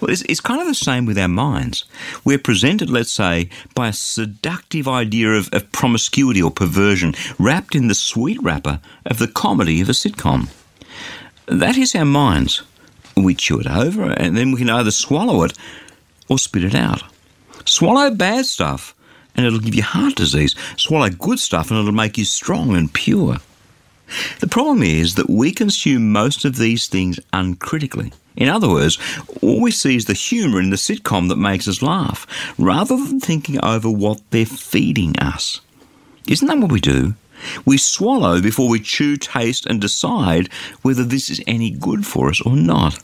Well, 0.00 0.10
it's, 0.10 0.22
it's, 0.22 0.40
kind 0.40 0.60
of 0.60 0.66
the 0.66 0.74
same 0.74 1.06
with 1.06 1.18
our 1.18 1.28
minds. 1.28 1.84
We're 2.24 2.38
presented, 2.38 2.90
let's 2.90 3.10
say, 3.10 3.48
by 3.74 3.88
a 3.88 3.92
seductive 3.92 4.88
idea 4.88 5.32
of, 5.32 5.48
of 5.52 5.70
promiscuity 5.72 6.42
or 6.42 6.50
perversion 6.50 7.14
wrapped 7.38 7.74
in 7.74 7.88
the 7.88 7.94
sweet 7.94 8.42
wrapper 8.42 8.80
of 9.06 9.18
the 9.18 9.28
comedy 9.28 9.80
of 9.80 9.88
a 9.88 9.92
sitcom. 9.92 10.48
That 11.46 11.76
is 11.76 11.94
our 11.94 12.04
minds. 12.04 12.62
We 13.16 13.34
chew 13.34 13.60
it 13.60 13.66
over 13.66 14.12
and 14.12 14.36
then 14.36 14.52
we 14.52 14.58
can 14.58 14.70
either 14.70 14.90
swallow 14.90 15.42
it 15.42 15.52
or 16.28 16.38
spit 16.38 16.64
it 16.64 16.74
out. 16.74 17.02
Swallow 17.64 18.10
bad 18.10 18.46
stuff 18.46 18.94
and 19.34 19.46
it'll 19.46 19.60
give 19.60 19.74
you 19.74 19.82
heart 19.82 20.14
disease. 20.16 20.54
Swallow 20.76 21.10
good 21.10 21.38
stuff 21.38 21.70
and 21.70 21.78
it'll 21.78 21.92
make 21.92 22.18
you 22.18 22.24
strong 22.24 22.76
and 22.76 22.92
pure. 22.92 23.38
The 24.40 24.48
problem 24.48 24.82
is 24.82 25.14
that 25.14 25.30
we 25.30 25.52
consume 25.52 26.12
most 26.12 26.44
of 26.44 26.56
these 26.56 26.86
things 26.86 27.20
uncritically. 27.32 28.12
In 28.36 28.48
other 28.48 28.68
words, 28.68 28.98
all 29.42 29.60
we 29.60 29.70
see 29.70 29.96
is 29.96 30.04
the 30.04 30.12
humour 30.12 30.60
in 30.60 30.70
the 30.70 30.76
sitcom 30.76 31.28
that 31.28 31.36
makes 31.36 31.66
us 31.66 31.82
laugh, 31.82 32.26
rather 32.56 32.96
than 32.96 33.20
thinking 33.20 33.62
over 33.64 33.90
what 33.90 34.20
they're 34.30 34.46
feeding 34.46 35.18
us. 35.18 35.60
Isn't 36.28 36.46
that 36.46 36.58
what 36.58 36.70
we 36.70 36.80
do? 36.80 37.14
We 37.64 37.78
swallow 37.78 38.40
before 38.40 38.68
we 38.68 38.80
chew, 38.80 39.16
taste, 39.16 39.66
and 39.66 39.80
decide 39.80 40.52
whether 40.82 41.04
this 41.04 41.30
is 41.30 41.42
any 41.46 41.70
good 41.70 42.06
for 42.06 42.28
us 42.28 42.40
or 42.40 42.56
not. 42.56 43.02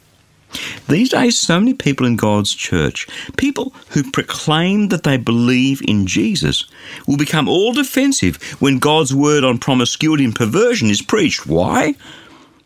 These 0.89 1.11
days, 1.11 1.39
so 1.39 1.59
many 1.59 1.75
people 1.75 2.07
in 2.07 2.17
God's 2.17 2.55
church, 2.55 3.07
people 3.37 3.75
who 3.91 4.11
proclaim 4.11 4.89
that 4.89 5.03
they 5.03 5.17
believe 5.17 5.83
in 5.87 6.07
Jesus, 6.07 6.67
will 7.07 7.17
become 7.17 7.49
all 7.49 7.73
defensive 7.73 8.37
when 8.61 8.79
God's 8.79 9.15
word 9.15 9.45
on 9.45 9.59
promiscuity 9.59 10.25
and 10.25 10.35
perversion 10.35 10.91
is 10.91 11.03
preached. 11.03 11.47
Why? 11.47 11.95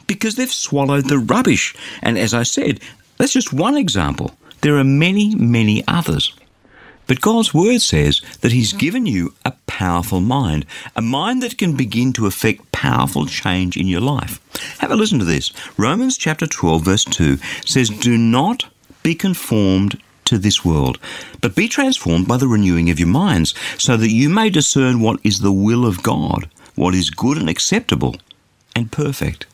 Because 0.07 0.37
they've 0.37 0.53
swallowed 0.53 1.09
the 1.09 1.19
rubbish. 1.19 1.75
And 2.03 2.19
as 2.19 2.35
I 2.35 2.43
said, 2.43 2.81
that's 3.17 3.33
just 3.33 3.53
one 3.53 3.77
example. 3.77 4.33
There 4.61 4.77
are 4.77 4.85
many, 4.85 5.35
many 5.35 5.85
others. 5.87 6.33
But 7.09 7.21
God's 7.23 7.53
Word 7.53 7.81
says 7.81 8.21
that 8.43 8.53
He's 8.53 8.73
mm. 8.73 8.79
given 8.79 9.07
you 9.07 9.35
a 9.45 9.55
powerful 9.67 10.21
mind, 10.21 10.65
a 10.95 11.03
mind 11.03 11.43
that 11.43 11.59
can 11.59 11.75
begin 11.75 12.13
to 12.13 12.27
effect 12.27 12.71
powerful 12.71 13.27
change 13.27 13.77
in 13.77 13.89
your 13.89 14.01
life. 14.01 14.41
Have 14.79 14.93
a 14.93 14.97
listen 14.97 15.19
to 15.19 15.25
this. 15.25 15.53
Romans 15.77 16.17
chapter 16.17 16.47
12, 16.47 16.85
verse 16.85 17.05
2 17.05 17.39
says, 17.65 17.89
Do 17.89 18.17
not 18.17 18.67
be 19.03 19.17
conformed 19.17 20.01
to 20.27 20.39
this 20.39 20.65
world, 20.65 20.99
but 21.41 21.57
be 21.57 21.67
transformed 21.69 22.29
by 22.29 22.37
the 22.37 22.47
renewing 22.47 22.91
of 22.91 23.01
your 23.01 23.09
minds, 23.09 23.55
so 23.79 23.97
that 23.97 24.11
you 24.11 24.29
may 24.29 24.51
discern 24.51 25.01
what 25.01 25.19
is 25.25 25.41
the 25.41 25.53
will 25.53 25.87
of 25.87 26.03
God, 26.03 26.49
what 26.75 26.95
is 26.95 27.11
good 27.11 27.39
and 27.39 27.49
acceptable 27.49 28.17
and 28.77 28.93
perfect. 28.93 29.47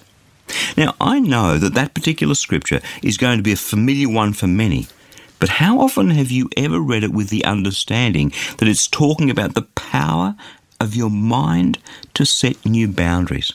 Now, 0.77 0.95
I 1.01 1.21
know 1.21 1.59
that 1.59 1.75
that 1.75 1.95
particular 1.95 2.35
scripture 2.35 2.81
is 3.03 3.17
going 3.17 3.39
to 3.39 3.43
be 3.43 3.53
a 3.53 3.57
familiar 3.57 4.09
one 4.09 4.33
for 4.33 4.47
many. 4.47 4.89
But 5.45 5.61
how 5.61 5.79
often 5.81 6.09
have 6.09 6.31
you 6.31 6.49
ever 6.57 6.81
read 6.81 7.05
it 7.05 7.13
with 7.13 7.29
the 7.29 7.45
understanding 7.45 8.33
that 8.57 8.67
it's 8.67 8.87
talking 8.87 9.29
about 9.29 9.55
the 9.55 9.69
power 9.77 10.37
of 10.81 10.97
your 10.97 11.11
mind 11.11 11.77
to 12.15 12.25
set 12.25 12.65
new 12.65 12.89
boundaries? 12.89 13.53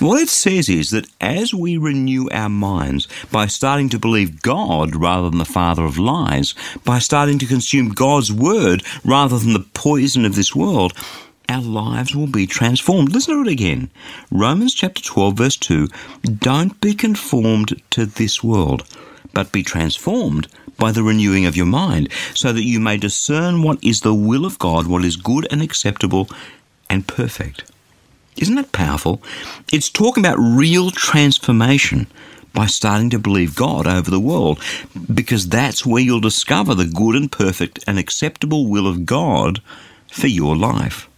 What 0.00 0.20
it 0.20 0.28
says 0.28 0.68
is 0.68 0.90
that 0.90 1.08
as 1.18 1.54
we 1.54 1.78
renew 1.78 2.28
our 2.28 2.50
minds 2.50 3.08
by 3.32 3.46
starting 3.46 3.88
to 3.88 3.98
believe 3.98 4.42
God 4.42 4.94
rather 4.94 5.30
than 5.30 5.38
the 5.38 5.46
father 5.46 5.82
of 5.82 5.96
lies, 5.96 6.54
by 6.84 6.98
starting 6.98 7.38
to 7.38 7.46
consume 7.46 7.88
God's 7.88 8.30
word 8.30 8.82
rather 9.02 9.38
than 9.38 9.54
the 9.54 9.66
poison 9.72 10.26
of 10.26 10.34
this 10.34 10.54
world, 10.54 10.92
our 11.48 11.62
lives 11.62 12.14
will 12.14 12.26
be 12.26 12.46
transformed. 12.46 13.12
Listen 13.12 13.36
to 13.36 13.48
it 13.48 13.52
again. 13.52 13.88
Romans 14.30 14.74
chapter 14.74 15.02
12, 15.02 15.38
verse 15.38 15.56
2 15.56 15.88
Don't 16.38 16.78
be 16.82 16.92
conformed 16.92 17.80
to 17.92 18.04
this 18.04 18.44
world, 18.44 18.84
but 19.32 19.52
be 19.52 19.62
transformed 19.62 20.46
by 20.80 20.90
the 20.90 21.04
renewing 21.04 21.46
of 21.46 21.56
your 21.56 21.66
mind, 21.66 22.08
so 22.34 22.52
that 22.52 22.64
you 22.64 22.80
may 22.80 22.96
discern 22.96 23.62
what 23.62 23.78
is 23.84 24.00
the 24.00 24.14
will 24.14 24.44
of 24.44 24.58
God, 24.58 24.88
what 24.88 25.04
is 25.04 25.14
good 25.14 25.46
and 25.52 25.62
acceptable 25.62 26.28
and 26.88 27.06
perfect. 27.06 27.70
Isn't 28.36 28.54
that 28.56 28.72
powerful? 28.72 29.22
It's 29.72 29.90
talking 29.90 30.24
about 30.24 30.38
real 30.38 30.90
transformation 30.90 32.06
by 32.54 32.66
starting 32.66 33.10
to 33.10 33.18
believe 33.18 33.54
God 33.54 33.86
over 33.86 34.10
the 34.10 34.18
world, 34.18 34.58
because 35.12 35.48
that's 35.48 35.84
where 35.84 36.02
you'll 36.02 36.20
discover 36.20 36.74
the 36.74 36.86
good 36.86 37.14
and 37.14 37.30
perfect 37.30 37.84
and 37.86 37.98
acceptable 37.98 38.66
will 38.66 38.86
of 38.86 39.04
God 39.04 39.60
for 40.10 40.26
your 40.28 40.56
life. 40.56 41.09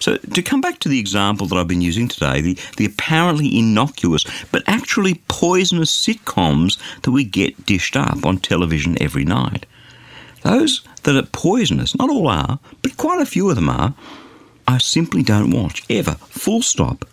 So, 0.00 0.16
to 0.16 0.42
come 0.42 0.60
back 0.60 0.78
to 0.80 0.88
the 0.88 0.98
example 0.98 1.46
that 1.46 1.56
I've 1.56 1.68
been 1.68 1.80
using 1.80 2.08
today, 2.08 2.40
the, 2.40 2.58
the 2.76 2.84
apparently 2.84 3.58
innocuous 3.58 4.24
but 4.52 4.62
actually 4.66 5.22
poisonous 5.28 5.90
sitcoms 5.90 6.78
that 7.02 7.10
we 7.10 7.24
get 7.24 7.66
dished 7.66 7.96
up 7.96 8.24
on 8.24 8.38
television 8.38 9.00
every 9.02 9.24
night. 9.24 9.66
Those 10.42 10.82
that 11.04 11.16
are 11.16 11.26
poisonous, 11.26 11.96
not 11.96 12.10
all 12.10 12.28
are, 12.28 12.58
but 12.82 12.96
quite 12.96 13.20
a 13.20 13.26
few 13.26 13.48
of 13.48 13.56
them 13.56 13.68
are, 13.68 13.94
I 14.68 14.78
simply 14.78 15.22
don't 15.22 15.50
watch, 15.50 15.82
ever, 15.88 16.12
full 16.28 16.62
stop. 16.62 17.04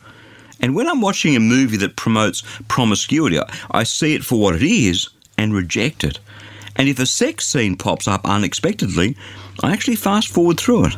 And 0.60 0.76
when 0.76 0.88
I'm 0.88 1.02
watching 1.02 1.36
a 1.36 1.40
movie 1.40 1.78
that 1.78 1.96
promotes 1.96 2.44
promiscuity, 2.68 3.40
I 3.72 3.84
see 3.84 4.14
it 4.14 4.24
for 4.24 4.40
what 4.40 4.56
it 4.56 4.62
is 4.62 5.10
and 5.38 5.54
reject 5.54 6.04
it. 6.04 6.20
And 6.76 6.88
if 6.88 7.00
a 7.00 7.06
sex 7.06 7.48
scene 7.48 7.76
pops 7.76 8.08
up 8.08 8.26
unexpectedly, 8.26 9.18
I 9.64 9.72
actually 9.72 9.96
fast 9.96 10.28
forward 10.30 10.60
through 10.60 10.86
it. 10.86 10.98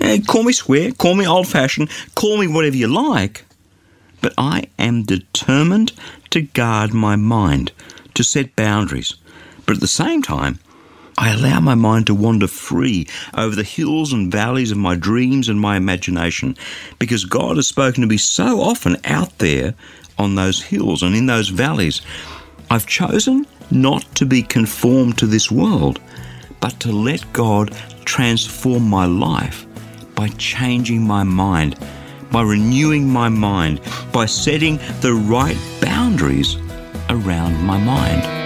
Eh, 0.00 0.20
call 0.26 0.42
me 0.42 0.52
square, 0.52 0.92
call 0.92 1.14
me 1.14 1.26
old 1.26 1.48
fashioned, 1.48 1.90
call 2.14 2.36
me 2.36 2.46
whatever 2.46 2.76
you 2.76 2.88
like. 2.88 3.44
But 4.20 4.34
I 4.36 4.64
am 4.78 5.04
determined 5.04 5.92
to 6.30 6.42
guard 6.42 6.92
my 6.92 7.16
mind, 7.16 7.72
to 8.14 8.24
set 8.24 8.56
boundaries. 8.56 9.14
But 9.64 9.76
at 9.76 9.80
the 9.80 9.86
same 9.86 10.22
time, 10.22 10.58
I 11.18 11.32
allow 11.32 11.60
my 11.60 11.74
mind 11.74 12.06
to 12.08 12.14
wander 12.14 12.46
free 12.46 13.06
over 13.32 13.56
the 13.56 13.62
hills 13.62 14.12
and 14.12 14.30
valleys 14.30 14.70
of 14.70 14.76
my 14.76 14.96
dreams 14.96 15.48
and 15.48 15.58
my 15.58 15.76
imagination 15.76 16.56
because 16.98 17.24
God 17.24 17.56
has 17.56 17.66
spoken 17.66 18.02
to 18.02 18.06
me 18.06 18.18
so 18.18 18.60
often 18.60 18.98
out 19.04 19.38
there 19.38 19.74
on 20.18 20.34
those 20.34 20.62
hills 20.62 21.02
and 21.02 21.14
in 21.14 21.26
those 21.26 21.48
valleys. 21.48 22.02
I've 22.70 22.86
chosen 22.86 23.46
not 23.70 24.14
to 24.16 24.26
be 24.26 24.42
conformed 24.42 25.16
to 25.18 25.26
this 25.26 25.50
world, 25.50 26.00
but 26.60 26.78
to 26.80 26.92
let 26.92 27.32
God 27.32 27.74
transform 28.04 28.88
my 28.88 29.06
life 29.06 29.65
by 30.16 30.28
changing 30.38 31.06
my 31.06 31.22
mind, 31.22 31.78
by 32.32 32.42
renewing 32.42 33.08
my 33.08 33.28
mind, 33.28 33.80
by 34.12 34.26
setting 34.26 34.78
the 35.02 35.12
right 35.12 35.56
boundaries 35.80 36.56
around 37.08 37.62
my 37.62 37.78
mind. 37.78 38.45